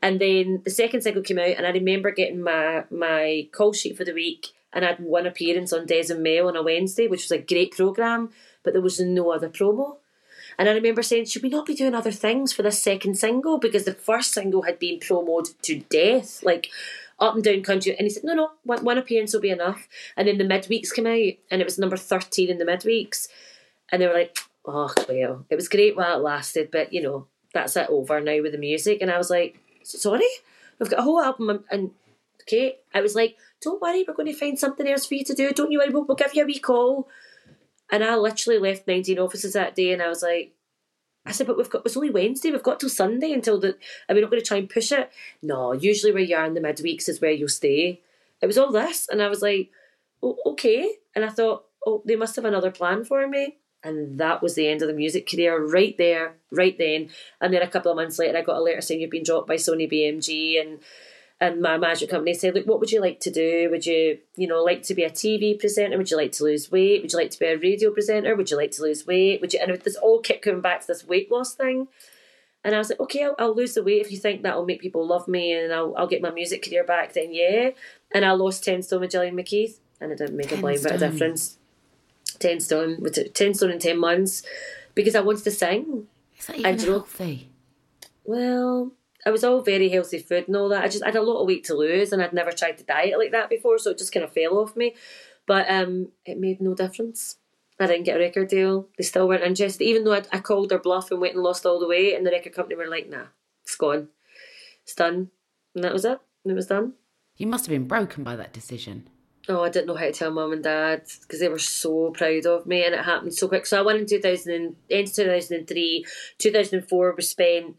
[0.03, 3.97] And then the second single came out, and I remember getting my my call sheet
[3.97, 7.07] for the week, and I had one appearance on Des and Mel on a Wednesday,
[7.07, 8.31] which was a great program,
[8.63, 9.97] but there was no other promo.
[10.59, 13.59] And I remember saying, should we not be doing other things for this second single?
[13.59, 16.69] Because the first single had been promoted to death, like
[17.21, 17.95] up and down country.
[17.97, 19.89] And he said, no, no, one, one appearance will be enough.
[20.17, 23.29] And then the midweeks came out, and it was number 13 in the midweeks.
[23.91, 24.37] And they were like,
[24.67, 28.43] oh, well, it was great while it lasted, but you know, that's it over now
[28.43, 28.99] with the music.
[29.01, 30.29] And I was like, sorry?
[30.79, 31.51] We've got a whole album.
[31.51, 31.91] Um, and
[32.43, 35.35] okay, I was like, don't worry, we're going to find something else for you to
[35.35, 35.53] do.
[35.53, 37.09] Don't you worry, we'll, we'll give you a wee call.
[37.91, 40.55] And I literally left 19 offices that day and I was like,
[41.25, 43.77] I said, but we've got, it's only Wednesday, we've got till Sunday until the,
[44.09, 45.11] are we not going to try and push it?
[45.43, 48.01] No, usually where you are in the midweeks is where you'll stay.
[48.41, 49.09] It was all this.
[49.09, 49.71] And I was like,
[50.23, 50.91] oh, okay.
[51.15, 53.59] And I thought, oh, they must have another plan for me.
[53.85, 57.11] And that was the end of the music career right there, right then.
[57.41, 59.47] And then a couple of months later, I got a letter saying you've been dropped
[59.47, 60.81] by Sony BMG and
[61.41, 63.69] and my management company said, look, what would you like to do?
[63.71, 65.97] Would you, you know, like to be a TV presenter?
[65.97, 67.01] Would you like to lose weight?
[67.01, 68.35] Would you like to be a radio presenter?
[68.35, 69.41] Would you like to lose weight?
[69.41, 69.61] Would you?
[69.63, 71.89] And this all kept coming back to this weight loss thing.
[72.65, 74.81] And I was like, okay, I'll, I'll lose the weight if you think that'll make
[74.81, 77.13] people love me and I'll, I'll get my music career back.
[77.13, 77.71] Then yeah.
[78.13, 80.93] And I lost ten stone with Gillian McKeith, and it didn't make a blind bit
[80.93, 81.59] of difference.
[82.39, 84.43] 10 stone, with 10 stone in 10 months,
[84.95, 86.07] because I wanted to sing.
[86.39, 87.51] Is that even And healthy?
[88.25, 88.93] Well,
[89.27, 90.85] it was all very healthy food and all that.
[90.85, 92.85] I just I had a lot of weight to lose, and I'd never tried to
[92.85, 94.95] diet like that before, so it just kind of fell off me.
[95.47, 97.37] But um, it made no difference.
[97.81, 98.89] I didn't get a record deal.
[98.97, 101.65] They still weren't interested, even though I, I called their bluff and went and lost
[101.65, 103.27] all the weight, and the record company were like, "Nah,
[103.65, 104.09] it's gone,
[104.83, 105.31] it's done,"
[105.75, 106.21] and that was it.
[106.45, 106.95] And it was done.
[107.37, 109.09] You must have been broken by that decision.
[109.49, 112.45] Oh, I didn't know how to tell mum and dad because they were so proud
[112.47, 113.65] of me, and it happened so quick.
[113.65, 116.05] So I went in two thousand and end two thousand and three,
[116.39, 117.77] two thousand and four was spent.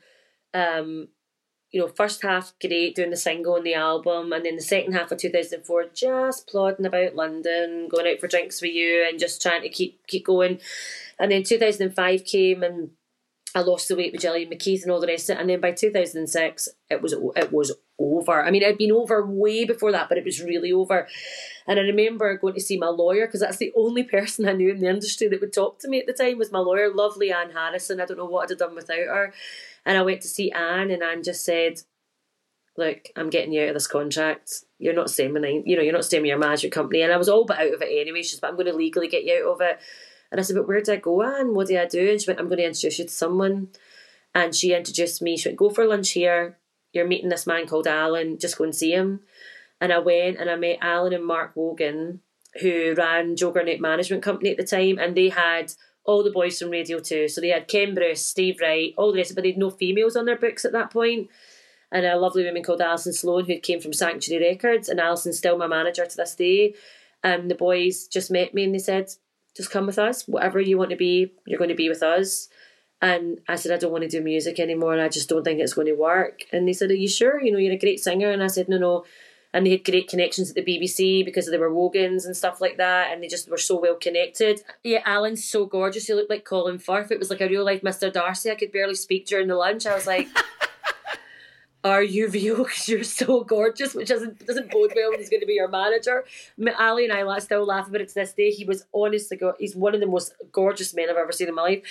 [0.53, 1.09] Um,
[1.71, 4.93] you know, first half great doing the single and the album, and then the second
[4.93, 8.71] half of two thousand and four just plodding about London, going out for drinks with
[8.71, 10.59] you, and just trying to keep keep going.
[11.19, 12.91] And then two thousand and five came, and
[13.55, 15.41] I lost the weight with Gillian McKeith and all the rest of it.
[15.41, 18.43] And then by 2006, it was it was over.
[18.43, 21.07] I mean, it'd been over way before that, but it was really over.
[21.67, 24.71] And I remember going to see my lawyer because that's the only person I knew
[24.71, 27.31] in the industry that would talk to me at the time was my lawyer, lovely
[27.31, 27.99] Anne Harrison.
[27.99, 29.33] I don't know what I'd have done without her.
[29.85, 31.81] And I went to see Anne, and Anne just said,
[32.77, 34.63] "Look, I'm getting you out of this contract.
[34.77, 37.17] You're not staying with you know, you're not staying with your management company." And I
[37.17, 38.23] was all but out of it anyway.
[38.23, 39.79] She's, but I'm going to legally get you out of it.
[40.31, 41.55] And I said, but where do I go, Anne?
[41.55, 42.11] What do I do?
[42.11, 43.69] And she went, I'm going to introduce you to someone.
[44.35, 45.37] And she introduced me.
[45.37, 46.57] She went, go for lunch here.
[46.93, 48.37] You're meeting this man called Alan.
[48.37, 49.21] Just go and see him.
[49.81, 52.21] And I went and I met Alan and Mark Wogan,
[52.61, 54.99] who ran Juggernaut Management Company at the time.
[54.99, 55.73] And they had
[56.09, 57.27] all the boys from Radio 2.
[57.27, 60.15] So they had Ken Bruce, Steve Wright, all the rest, but they had no females
[60.15, 61.29] on their books at that point.
[61.91, 64.89] And a lovely woman called Alison Sloan, who came from Sanctuary Records.
[64.89, 66.73] And Alison's still my manager to this day.
[67.23, 69.11] And the boys just met me and they said,
[69.55, 70.27] just come with us.
[70.27, 72.49] Whatever you want to be, you're going to be with us.
[73.03, 75.59] And I said, I don't want to do music anymore and I just don't think
[75.59, 76.41] it's going to work.
[76.51, 77.39] And they said, Are you sure?
[77.39, 78.31] You know, you're a great singer.
[78.31, 79.05] And I said, No, no.
[79.53, 82.77] And they had great connections at the BBC because they were Wogans and stuff like
[82.77, 83.11] that.
[83.11, 84.61] And they just were so well connected.
[84.83, 86.05] Yeah, Alan's so gorgeous.
[86.05, 87.11] He looked like Colin Firth.
[87.11, 88.13] It was like a real life Mr.
[88.13, 88.51] Darcy.
[88.51, 89.87] I could barely speak during the lunch.
[89.87, 90.27] I was like,
[91.83, 92.57] are you real?
[92.63, 95.67] Because you're so gorgeous, which doesn't doesn't bode well when he's going to be your
[95.67, 96.25] manager.
[96.77, 98.51] Ali and I still laugh about it to this day.
[98.51, 101.55] He was honestly, go- he's one of the most gorgeous men I've ever seen in
[101.55, 101.81] my life,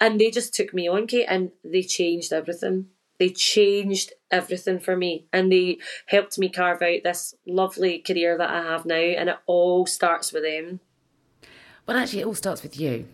[0.00, 2.86] and they just took me on, Kate, and they changed everything.
[3.20, 8.50] They changed everything for me, and they helped me carve out this lovely career that
[8.50, 10.80] I have now, and it all starts with them.
[11.86, 13.06] Well, actually, it all starts with you.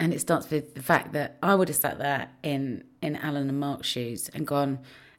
[0.00, 3.48] And it starts with the fact that I would have sat there in, in Alan
[3.48, 4.78] and Mark's shoes and gone,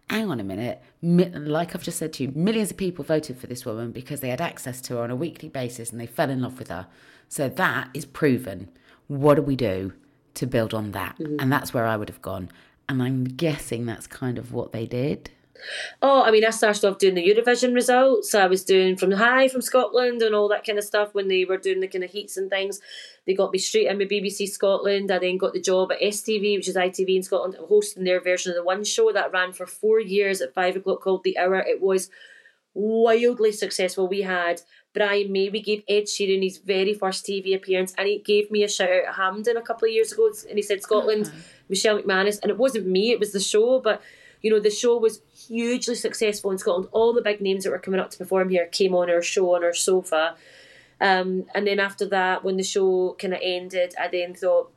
[0.10, 0.82] hang on a minute.
[1.02, 4.22] Mi- like I've just said to you, millions of people voted for this woman because
[4.22, 6.70] they had access to her on a weekly basis and they fell in love with
[6.70, 6.88] her.
[7.28, 8.70] So that is proven.
[9.08, 9.92] What do we do
[10.36, 11.18] to build on that?
[11.18, 11.36] Mm-hmm.
[11.40, 12.50] And that's where I would have gone.
[12.90, 15.30] And I'm guessing that's kind of what they did.
[16.02, 18.34] Oh, I mean, I started off doing the Eurovision results.
[18.34, 21.46] I was doing from High from Scotland and all that kind of stuff when they
[21.46, 22.80] were doing the kind of heats and things.
[23.28, 25.12] They got me straight in with BBC Scotland.
[25.12, 28.52] I then got the job at STV, which is ITV in Scotland, hosting their version
[28.52, 31.60] of the One Show that ran for four years at five o'clock called The Hour.
[31.60, 32.10] It was
[32.74, 34.08] wildly successful.
[34.08, 34.62] We had
[34.94, 38.64] Brian May, we gave Ed Sheeran his very first TV appearance, and he gave me
[38.64, 41.32] a shout out at Hampden a couple of years ago, and he said Scotland,
[41.68, 44.02] Michelle McManus, and it wasn't me, it was the show, but
[44.42, 46.88] you know the show was hugely successful in Scotland.
[46.92, 49.56] All the big names that were coming up to perform here came on our show
[49.56, 50.36] on our sofa,
[51.02, 54.72] um, and then after that, when the show kind of ended, I then thought.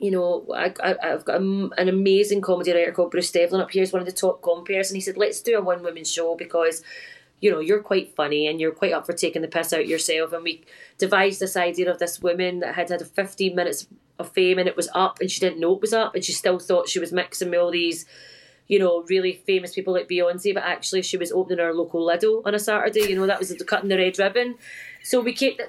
[0.00, 3.70] You know, I, I, I've got a, an amazing comedy writer called Bruce Devlin up
[3.70, 3.82] here.
[3.82, 6.34] He's one of the top compares, and he said, "Let's do a one woman show
[6.34, 6.82] because
[7.44, 10.32] you know, you're quite funny and you're quite up for taking the piss out yourself.
[10.32, 10.64] And we
[10.96, 13.86] devised this idea of this woman that had had 15 minutes
[14.18, 16.32] of fame and it was up and she didn't know it was up and she
[16.32, 18.06] still thought she was mixing with all these,
[18.66, 22.40] you know, really famous people like Beyonce, but actually she was opening her local Lidl
[22.46, 23.10] on a Saturday.
[23.10, 24.54] You know, that was the cutting the red ribbon.
[25.02, 25.60] So we kept.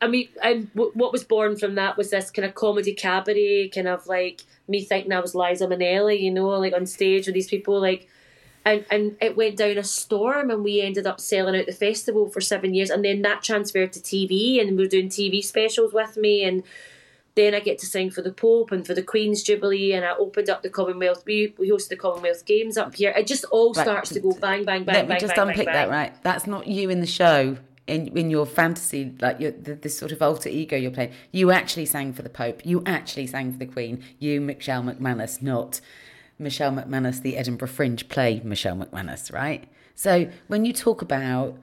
[0.00, 3.88] I mean, and what was born from that was this kind of comedy cabaret, kind
[3.88, 7.48] of like me thinking I was Liza Minnelli, you know, like on stage with these
[7.48, 8.06] people, like
[8.66, 12.28] and and it went down a storm and we ended up selling out the festival
[12.28, 15.94] for seven years and then that transferred to TV and we were doing TV specials
[15.94, 16.62] with me and
[17.36, 20.12] then I get to sing for the Pope and for the Queen's Jubilee and I
[20.16, 23.72] opened up the Commonwealth we, we hosted the Commonwealth Games up here it just all
[23.74, 23.84] Right.
[23.84, 25.90] starts to go bang bang bang Let me just bang, unpick bang, that, bang.
[25.90, 26.22] right?
[26.22, 27.56] That's not you in the show.
[27.86, 31.52] In, in your fantasy, like your, the, this sort of alter ego you're playing, you
[31.52, 32.62] actually sang for the Pope.
[32.66, 34.02] You actually sang for the Queen.
[34.18, 35.80] You, Michelle McManus, not
[36.38, 39.64] Michelle McManus, the Edinburgh Fringe play Michelle McManus, right?
[39.94, 41.58] So when you talk about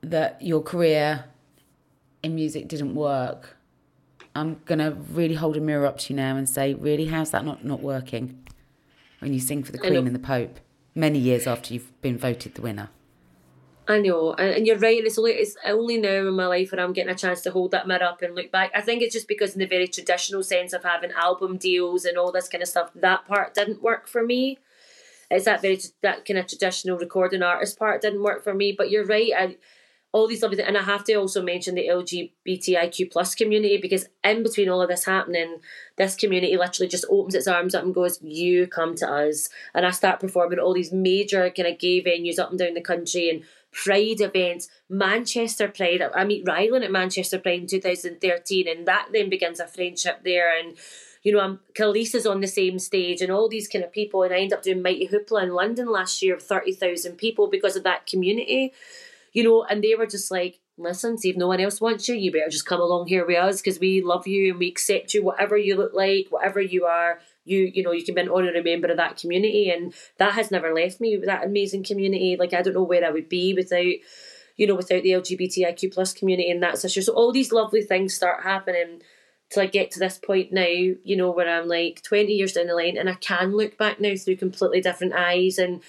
[0.00, 1.24] that your career
[2.22, 3.56] in music didn't work,
[4.34, 7.44] I'm gonna really hold a mirror up to you now and say, really, how's that
[7.44, 8.44] not not working?
[9.20, 10.60] When you sing for the Queen and the Pope,
[10.94, 12.90] many years after you've been voted the winner.
[13.88, 15.02] I know, and, you're right.
[15.02, 17.70] It's only it's only now in my life where I'm getting a chance to hold
[17.70, 18.70] that mirror up and look back.
[18.74, 22.18] I think it's just because in the very traditional sense of having album deals and
[22.18, 24.58] all this kind of stuff, that part didn't work for me.
[25.30, 28.74] It's that very that kind of traditional recording artist part didn't work for me.
[28.76, 29.32] But you're right.
[29.34, 29.56] I,
[30.12, 30.68] all these lovely things.
[30.68, 34.88] And I have to also mention the LGBTIQ plus community because in between all of
[34.88, 35.60] this happening,
[35.96, 39.48] this community literally just opens its arms up and goes, You come to us.
[39.74, 42.80] And I start performing all these major kind of gay venues up and down the
[42.80, 46.02] country and Pride events, Manchester Pride.
[46.14, 50.56] I meet Rylan at Manchester Pride in 2013, and that then begins a friendship there.
[50.58, 50.76] And
[51.22, 54.22] you know, I'm Khalees is on the same stage and all these kind of people.
[54.22, 57.76] And I end up doing Mighty Hoopla in London last year of 30,000 people because
[57.76, 58.72] of that community
[59.32, 62.14] you know, and they were just like, listen, see if no one else wants you,
[62.14, 65.14] you better just come along here with us because we love you and we accept
[65.14, 67.20] you, whatever you look like, whatever you are.
[67.48, 70.50] You, you know, you can be an honorary member of that community, and that has
[70.50, 71.16] never left me.
[71.16, 73.94] That amazing community, like I don't know where I would be without,
[74.56, 76.94] you know, without the LGBTIQ plus community and that such.
[76.94, 79.02] So all these lovely things start happening
[79.50, 82.66] till I get to this point now, you know, where I'm like 20 years down
[82.66, 85.80] the line and I can look back now through completely different eyes and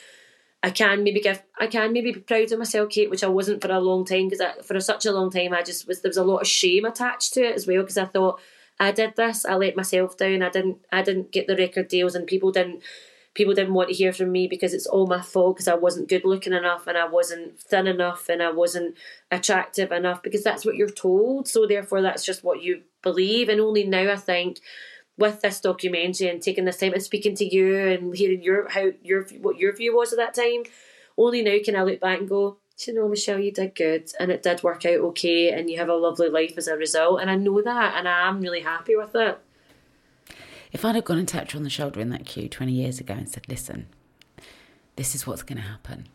[0.61, 3.61] I can maybe give I can maybe be proud of myself, Kate, which I wasn't
[3.61, 6.17] for a long time because for such a long time I just was there was
[6.17, 8.39] a lot of shame attached to it as well because I thought
[8.79, 12.15] I did this, I let myself down, I didn't I didn't get the record deals
[12.15, 12.81] and people didn't
[13.35, 16.09] people didn't want to hear from me because it's all my fault because I wasn't
[16.09, 18.95] good looking enough and I wasn't thin enough and I wasn't
[19.31, 21.47] attractive enough because that's what you're told.
[21.47, 24.59] So therefore that's just what you believe and only now I think
[25.17, 28.91] with this documentary and taking this time and speaking to you and hearing your how
[29.03, 30.63] your what your view was at that time,
[31.17, 32.57] only now can I look back and go,
[32.87, 35.89] you know, Michelle, you did good and it did work out okay and you have
[35.89, 37.21] a lovely life as a result.
[37.21, 39.37] And I know that and I'm really happy with it.
[40.71, 42.99] If I'd have gone and tapped her on the shoulder in that queue 20 years
[42.99, 43.87] ago and said, listen,
[44.95, 46.07] this is what's going to happen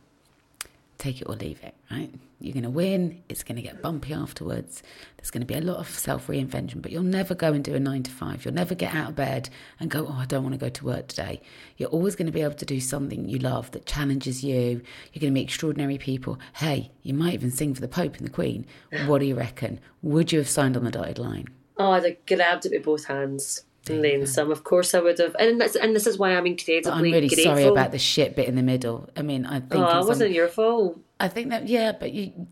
[1.04, 2.10] take it or leave it, right?
[2.44, 3.22] You're going to win.
[3.30, 4.82] It's going to get bumpy afterwards.
[5.16, 7.74] There's going to be a lot of self reinvention, but you'll never go and do
[7.74, 8.44] a nine to five.
[8.44, 9.48] You'll never get out of bed
[9.80, 11.40] and go, oh, I don't want to go to work today.
[11.78, 14.82] You're always going to be able to do something you love that challenges you.
[15.12, 16.38] You're going to meet extraordinary people.
[16.56, 18.66] Hey, you might even sing for the Pope and the Queen.
[19.06, 19.80] What do you reckon?
[20.02, 21.46] Would you have signed on the dotted line?
[21.78, 24.50] Oh, I'd have grabbed it with both hands and then some.
[24.50, 26.90] Of course, I would have, and that's and this is why I'm incredibly.
[26.90, 27.44] But I'm really grateful.
[27.44, 29.08] sorry about the shit bit in the middle.
[29.16, 29.74] I mean, I think.
[29.74, 30.98] Oh, it wasn't your fault.
[31.20, 32.46] I think that yeah, but you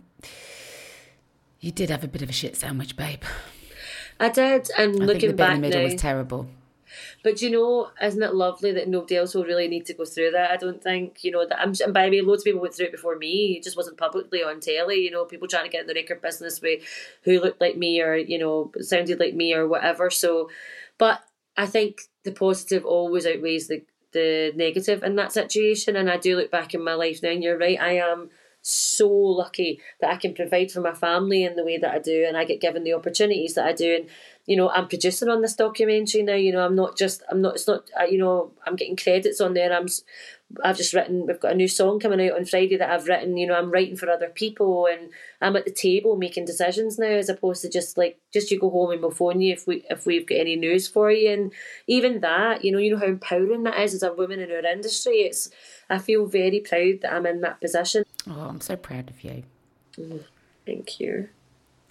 [1.60, 3.22] you did have a bit of a shit sandwich, babe.
[4.20, 6.48] I did, and I looking think the bit back in the middle now, was terrible.
[7.22, 10.32] But you know, isn't it lovely that nobody else will really need to go through
[10.32, 10.50] that?
[10.50, 11.60] I don't think you know that.
[11.60, 13.56] I'm, and by the way, loads of people went through it before me.
[13.56, 14.96] It just wasn't publicly on telly.
[15.04, 16.82] You know, people trying to get in the record business with
[17.22, 20.10] who looked like me or you know sounded like me or whatever.
[20.10, 20.50] So,
[21.02, 21.20] but
[21.56, 23.82] I think the positive always outweighs the
[24.12, 25.96] the negative in that situation.
[25.96, 27.80] And I do look back in my life now, and you're right.
[27.80, 28.30] I am
[28.60, 32.24] so lucky that I can provide for my family in the way that I do,
[32.24, 33.96] and I get given the opportunities that I do.
[33.96, 34.10] And
[34.46, 36.34] you know, I'm producing on this documentary now.
[36.34, 39.54] You know, I'm not just, I'm not, it's not, you know, I'm getting credits on
[39.54, 39.72] there.
[39.72, 39.86] I'm,
[40.64, 43.36] I've just written, we've got a new song coming out on Friday that I've written.
[43.36, 47.06] You know, I'm writing for other people, and I'm at the table making decisions now,
[47.06, 49.84] as opposed to just like, just you go home and we'll phone you if we,
[49.88, 51.30] if we've got any news for you.
[51.30, 51.52] And
[51.86, 54.66] even that, you know, you know how empowering that is as a woman in our
[54.66, 55.20] industry.
[55.20, 55.50] It's,
[55.88, 58.04] I feel very proud that I'm in that position.
[58.28, 59.44] Oh, I'm so proud of you.
[59.96, 60.24] Mm,
[60.66, 61.28] thank you.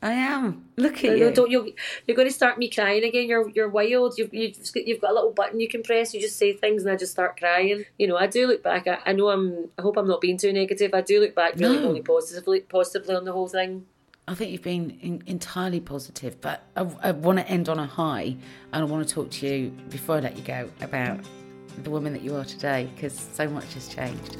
[0.03, 0.65] I am.
[0.77, 1.31] Look at you.
[1.31, 1.75] Don't you?
[2.07, 3.27] You're going to start me crying again.
[3.27, 4.17] You're you're wild.
[4.17, 6.13] You've you've you've got a little button you can press.
[6.13, 7.85] You just say things and I just start crying.
[7.99, 8.87] You know, I do look back.
[8.87, 9.69] I, I know I'm.
[9.77, 10.95] I hope I'm not being too negative.
[10.95, 11.87] I do look back really No.
[11.89, 13.85] really positively positively on the whole thing.
[14.27, 17.85] I think you've been in, entirely positive, but I, I want to end on a
[17.85, 18.35] high,
[18.71, 21.19] and I want to talk to you before I let you go about
[21.83, 24.37] the woman that you are today, because so much has changed.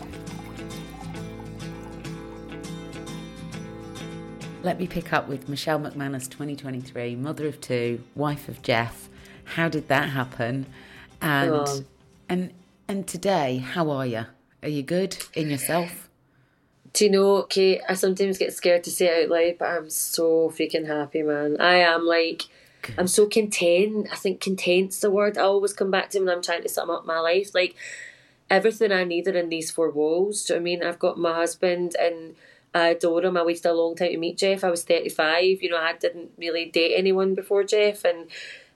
[4.64, 9.10] Let me pick up with Michelle McManus, 2023, mother of two, wife of Jeff.
[9.44, 10.68] How did that happen?
[11.20, 11.84] And Oh.
[12.30, 12.54] and
[12.88, 14.26] and today, how are you?
[14.62, 16.10] Are you good in yourself?
[16.94, 17.82] Do you know, Kate?
[17.90, 21.58] I sometimes get scared to say it out loud, but I'm so freaking happy, man.
[21.60, 22.44] I am like.
[22.98, 24.08] I'm so content.
[24.12, 26.90] I think content's the word I always come back to when I'm trying to sum
[26.90, 27.54] up my life.
[27.54, 27.76] Like
[28.50, 30.44] everything I needed in these four walls.
[30.44, 30.84] Do you know what I mean?
[30.84, 32.36] I've got my husband and
[32.74, 33.38] I adore him.
[33.38, 34.64] I waited a long time to meet Jeff.
[34.64, 35.62] I was 35.
[35.62, 38.28] You know, I didn't really date anyone before Jeff and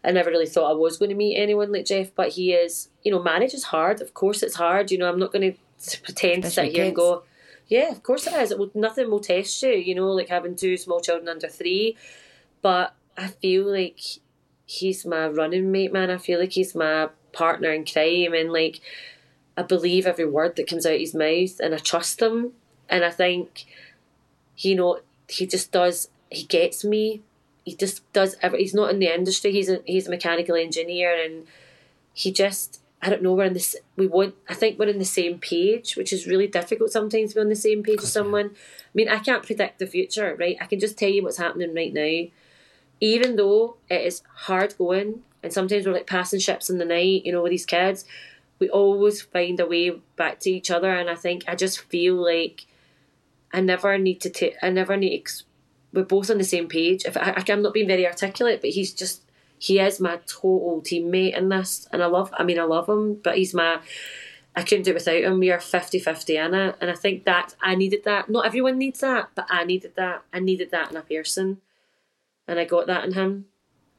[0.03, 2.89] I never really thought I was going to meet anyone like Jeff, but he is,
[3.03, 4.01] you know, marriage is hard.
[4.01, 4.91] Of course it's hard.
[4.91, 7.23] You know, I'm not going to pretend to sit here and go,
[7.67, 8.51] yeah, of course it is.
[8.51, 11.97] It will, nothing will test you, you know, like having two small children under three.
[12.61, 13.99] But I feel like
[14.65, 16.11] he's my running mate, man.
[16.11, 18.81] I feel like he's my partner in crime, and like
[19.57, 22.53] I believe every word that comes out of his mouth, and I trust him.
[22.87, 23.65] And I think
[24.57, 26.09] you know, he just does.
[26.29, 27.21] He gets me.
[27.63, 28.35] He just does.
[28.41, 29.51] Every, he's not in the industry.
[29.51, 31.47] He's a he's a mechanical engineer, and
[32.13, 32.81] he just.
[33.01, 33.33] I don't know.
[33.33, 33.75] We're in this.
[33.97, 34.35] We want.
[34.49, 37.49] I think we're in the same page, which is really difficult sometimes to be on
[37.49, 38.47] the same page with someone.
[38.47, 40.57] I mean, I can't predict the future, right?
[40.59, 42.31] I can just tell you what's happening right now.
[43.01, 47.25] Even though it is hard going, and sometimes we're like passing ships in the night,
[47.25, 48.05] you know, with these kids,
[48.57, 50.89] we always find a way back to each other.
[50.89, 52.65] And I think I just feel like
[53.55, 54.55] I never need to take.
[54.61, 55.21] I never need.
[55.21, 55.43] Ex-
[55.93, 57.05] we're both on the same page.
[57.05, 59.21] If I, I'm not being very articulate, but he's just
[59.57, 62.33] he is my total teammate in this, and I love.
[62.37, 63.79] I mean, I love him, but he's my.
[64.57, 65.39] I couldn't do it without him.
[65.39, 68.29] We are 50-50 in it, and I think that I needed that.
[68.29, 70.23] Not everyone needs that, but I needed that.
[70.33, 71.61] I needed that in a person,
[72.47, 73.45] and I got that in him.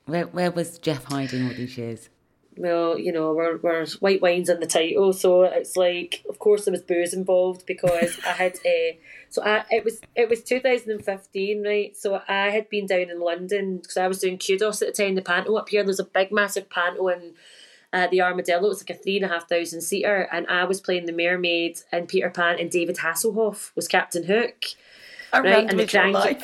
[0.05, 2.11] Where where was Jeff hiding all these years?
[2.57, 6.65] Well, you know, we're, we're white wines in the title, so it's like, of course,
[6.65, 8.99] there was booze involved because I had a.
[9.27, 11.97] Uh, so I it was it was 2015, right?
[11.97, 15.15] So I had been down in London because I was doing kudos at the time.
[15.15, 17.35] The panto up here, there's a big massive panto in
[17.93, 18.67] uh, the Armadillo.
[18.67, 21.13] It was like a three and a half thousand seater, and I was playing the
[21.13, 24.65] Mermaid and Peter Pan, and David Hasselhoff was Captain Hook.
[25.35, 26.39] right, and the cranky,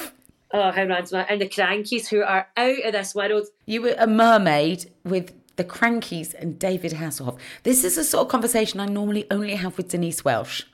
[0.55, 1.25] Oh, how random!
[1.29, 3.47] And the Krankies, who are out of this world.
[3.65, 7.38] You were a mermaid with the Krankies and David Hasselhoff.
[7.62, 10.66] This is a sort of conversation I normally only have with Denise Welch.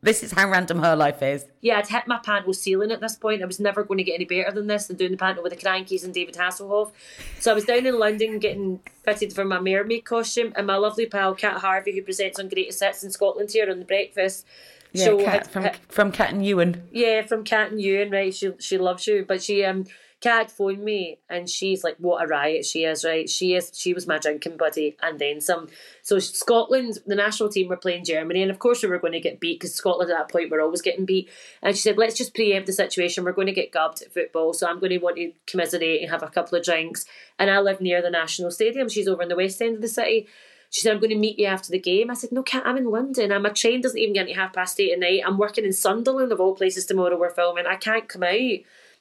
[0.00, 1.44] This is how random her life is.
[1.60, 3.42] Yeah, I'd hit my panto ceiling at this point.
[3.42, 5.52] I was never going to get any better than this than doing the panto with
[5.52, 6.92] the Krankies and David Hasselhoff.
[7.40, 11.06] So I was down in London getting fitted for my mermaid costume, and my lovely
[11.06, 14.46] pal Cat Harvey, who presents on Greatest Hits in Scotland here on the breakfast.
[14.92, 16.88] Yeah, show, Kat, from from Cat and Ewan.
[16.92, 18.32] Yeah, from Cat and Ewan, right?
[18.32, 19.84] She she loves you, but she um
[20.20, 23.28] Kat phoned me and she's like, what a riot she is, right?
[23.28, 25.68] She is, she was my drinking buddy and then some.
[26.02, 29.20] So Scotland, the national team were playing Germany and of course we were going to
[29.20, 31.30] get beat because Scotland at that point were always getting beat.
[31.62, 33.24] And she said, let's just preempt the situation.
[33.24, 34.52] We're going to get gubbed at football.
[34.52, 37.04] So I'm going to want to commiserate and have a couple of drinks.
[37.38, 38.88] And I live near the national stadium.
[38.88, 40.26] She's over in the west end of the city.
[40.70, 42.10] She said, I'm going to meet you after the game.
[42.10, 43.32] I said, No, Kat, I'm in London.
[43.32, 45.22] And my train doesn't even get to half past eight at night.
[45.24, 47.18] I'm working in Sunderland, of all places, tomorrow.
[47.18, 47.66] We're filming.
[47.66, 48.58] I can't come out.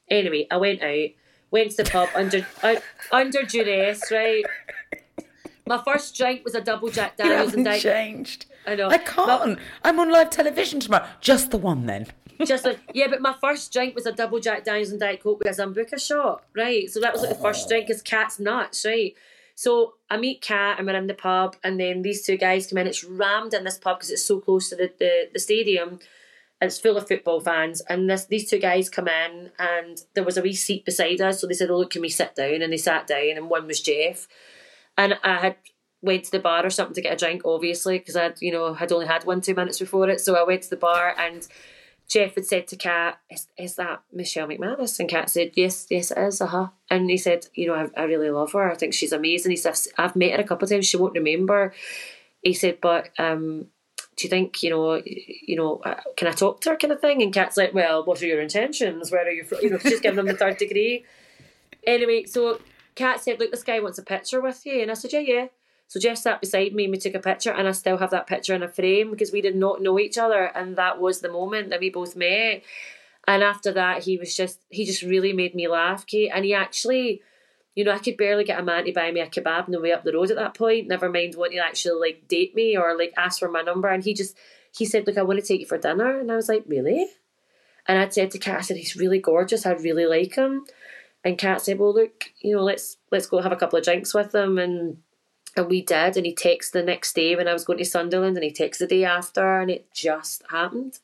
[0.09, 1.09] Anyway, I went out,
[1.51, 2.75] went to the pub under uh,
[3.11, 4.43] under duress, right?
[5.65, 7.81] My first drink was a double Jack Daniels and Diet.
[7.81, 8.45] changed.
[8.65, 8.89] I know.
[8.89, 9.59] I can't.
[9.83, 11.07] I'm on live television tomorrow.
[11.19, 12.07] Just the one then.
[12.45, 15.39] Just like yeah, but my first drink was a double Jack Daniels and Diet Coke
[15.39, 16.89] with a Sambuca shot, right?
[16.89, 17.87] So that was like the first drink.
[17.87, 19.13] Cause Cat's nuts, right?
[19.55, 22.77] So I meet Cat and we're in the pub, and then these two guys come
[22.77, 22.85] in.
[22.85, 25.99] It's rammed in this pub because it's so close to the, the, the stadium
[26.61, 30.37] it's full of football fans and this these two guys come in and there was
[30.37, 32.61] a wee seat beside us so they said oh look can we sit down?
[32.61, 34.27] And they sat down and one was jeff.
[34.97, 35.55] And i had
[36.01, 38.73] went to the bar or something to get a drink obviously because i'd you know
[38.73, 40.21] had only had one two minutes before it.
[40.21, 41.47] So i went to the bar and
[42.07, 44.99] jeff had said to kat is, is that michelle mcmanus?
[44.99, 46.69] And kat said yes yes it is uh-huh.
[46.89, 48.71] And he said you know I, I really love her.
[48.71, 49.51] I think she's amazing.
[49.51, 50.87] He said i've met her a couple of times.
[50.87, 51.73] She won't remember.
[52.41, 53.67] He said but um
[54.17, 56.99] do you think you know you know uh, can I talk to her kind of
[56.99, 57.21] thing?
[57.21, 59.11] And Kat's like well what are your intentions?
[59.11, 61.05] Where are you from you know she's giving them the third degree.
[61.85, 62.59] Anyway so
[62.95, 64.81] Kat said look this guy wants a picture with you.
[64.81, 65.47] And I said yeah yeah.
[65.87, 68.27] So Jeff sat beside me and we took a picture and I still have that
[68.27, 71.31] picture in a frame because we did not know each other and that was the
[71.31, 72.63] moment that we both met.
[73.27, 76.31] And after that he was just he just really made me laugh Kate.
[76.33, 77.21] And he actually
[77.77, 79.79] you know, I could barely get a man to buy me a kebab on the
[79.79, 80.87] way up the road at that point.
[80.87, 83.87] Never mind wanting to actually like date me or like ask for my number.
[83.87, 84.35] And he just
[84.75, 86.19] he said, Look, I want to take you for dinner.
[86.19, 87.05] And I was like, Really?
[87.87, 89.63] And I'd said to Kat, I said, He's really gorgeous.
[89.63, 90.65] I'd really like him.
[91.23, 94.11] And Kat said, Well, look, you know, let's let's go have a couple of drinks
[94.11, 94.97] with him and
[95.55, 98.37] and we did and he texted the next day when I was going to Sunderland
[98.37, 100.97] and he texted the day after and it just happened.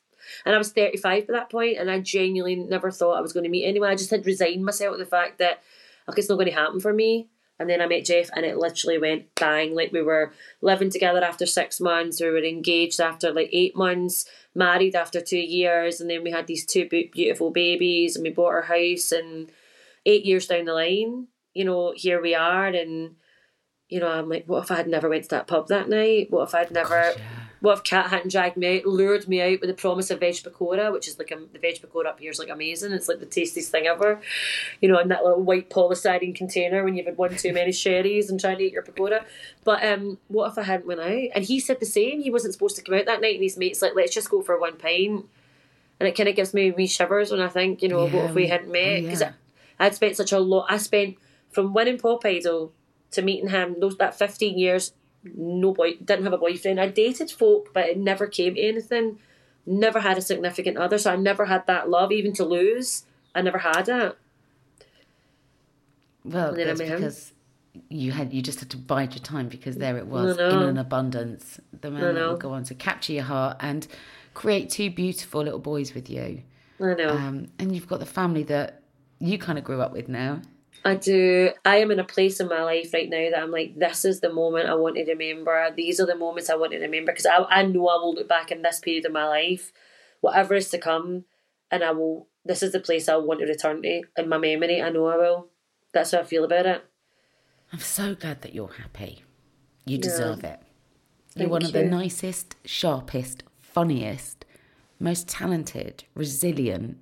[0.44, 3.44] And I was 35 at that point and I genuinely never thought I was going
[3.44, 3.90] to meet anyone.
[3.90, 5.62] I just had resigned myself to the fact that
[6.06, 7.28] like it's not going to happen for me.
[7.58, 9.74] And then I met Jeff, and it literally went bang.
[9.74, 14.26] Like we were living together after six months, we were engaged after like eight months,
[14.54, 18.52] married after two years, and then we had these two beautiful babies, and we bought
[18.52, 19.12] our house.
[19.12, 19.50] And
[20.04, 23.16] eight years down the line, you know, here we are, and
[23.88, 26.26] you know, I'm like, what if I had never went to that pub that night?
[26.30, 27.12] What if I'd never?
[27.12, 30.10] Gosh, yeah what if Cat hadn't dragged me out, lured me out with the promise
[30.10, 32.92] of veg pakora, which is like a, the veg pakora up here is like amazing.
[32.92, 34.20] It's like the tastiest thing ever.
[34.82, 38.28] You know, in that little white polystyrene container when you've had one too many sherries
[38.28, 39.24] and trying to eat your pakora.
[39.64, 41.30] But um, what if I hadn't went out?
[41.34, 42.20] And he said the same.
[42.20, 44.42] He wasn't supposed to come out that night, and his mates like, let's just go
[44.42, 45.24] for one pint.
[45.98, 48.24] And it kind of gives me wee shivers when I think, you know, yeah, what
[48.26, 49.02] if we hadn't met?
[49.02, 49.32] Because oh, yeah.
[49.78, 50.66] I'd spent such a lot.
[50.68, 51.16] I spent
[51.50, 52.72] from winning Pop Idol
[53.12, 54.92] to meeting him those that fifteen years
[55.34, 56.80] no boy, didn't have a boyfriend.
[56.80, 59.18] I dated folk, but it never came to anything.
[59.66, 63.04] never had a significant other, so I never had that love, even to lose.
[63.34, 64.18] I never had it.
[66.24, 67.32] Well, And that's because
[67.88, 70.78] you had you just had to bide your time because there it was in an
[70.78, 71.60] abundance.
[71.80, 73.86] The man that will go on to capture your heart and
[74.32, 76.42] create two beautiful little boys with you.
[76.80, 77.08] I know.
[77.10, 78.82] Um, and you've got the family that
[79.18, 80.40] you kind of grew up with now.
[80.84, 81.50] I do.
[81.64, 84.20] I am in a place in my life right now that I'm like, this is
[84.20, 85.70] the moment I want to remember.
[85.74, 88.28] These are the moments I want to remember because I, I know I will look
[88.28, 89.72] back in this period of my life,
[90.20, 91.24] whatever is to come,
[91.70, 92.28] and I will.
[92.44, 94.82] This is the place I want to return to in my memory.
[94.82, 95.48] I know I will.
[95.94, 96.84] That's how I feel about it.
[97.72, 99.24] I'm so glad that you're happy.
[99.86, 100.60] You deserve it.
[101.34, 104.44] You're Thank one of the nicest, sharpest, funniest,
[105.00, 106.98] most talented, resilient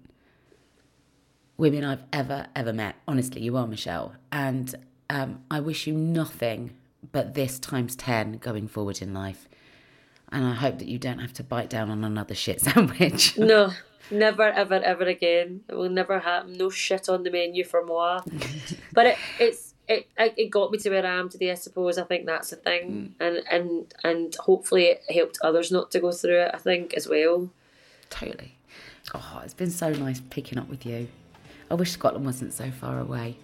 [1.62, 2.96] women I've ever, ever met.
[3.06, 4.16] Honestly, you are, Michelle.
[4.32, 4.74] And
[5.08, 6.74] um, I wish you nothing
[7.12, 9.48] but this times 10 going forward in life.
[10.32, 13.38] And I hope that you don't have to bite down on another shit sandwich.
[13.38, 13.70] No,
[14.10, 15.60] never, ever, ever again.
[15.68, 16.54] It will never happen.
[16.54, 18.22] No shit on the menu for moi.
[18.92, 21.52] but it, it's it, it got me to where I am today.
[21.52, 21.96] I suppose.
[21.96, 26.12] I think that's the thing, and and and hopefully it helped others not to go
[26.12, 26.50] through it.
[26.54, 27.50] I think as well.
[28.08, 28.56] Totally.
[29.14, 31.08] Oh, it's been so nice picking up with you.
[31.72, 33.38] I wish Scotland wasn't so far away.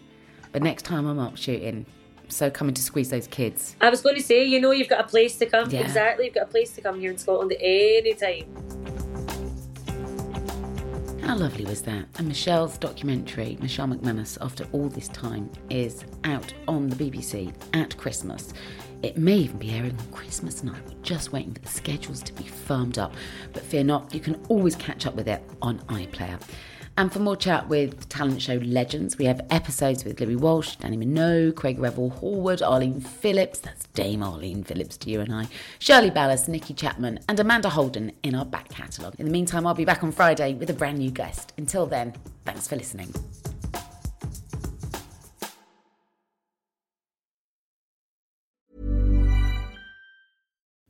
[0.53, 1.87] But next time I'm up shooting,
[2.29, 3.74] so coming to squeeze those kids.
[3.81, 5.70] I was going to say, you know, you've got a place to come.
[5.70, 5.81] Yeah.
[5.81, 8.45] Exactly, you've got a place to come here in Scotland at any time.
[11.22, 12.05] How lovely was that?
[12.18, 17.97] And Michelle's documentary, Michelle McManus, After All This Time, is out on the BBC at
[17.97, 18.53] Christmas.
[19.03, 20.83] It may even be airing on Christmas night.
[20.87, 23.14] We're just waiting for the schedules to be firmed up.
[23.55, 26.39] But fear not, you can always catch up with it on iPlayer.
[26.99, 30.99] And for more chat with talent show legends, we have episodes with Louis Walsh, Dannii
[30.99, 35.46] Minogue, Craig Revel Horwood, Arlene Phillips, that's Dame Arlene Phillips to you and I,
[35.78, 39.14] Shirley Ballas, Nicki Chapman, and Amanda Holden in our back catalogue.
[39.16, 41.53] In the meantime, I'll be back on Friday with a brand new guest.
[41.57, 43.14] Until then, thanks for listening.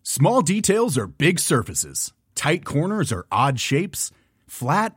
[0.03, 2.15] Small details are big surfaces.
[2.35, 4.11] Tight corners are odd shapes.
[4.47, 4.97] Flat,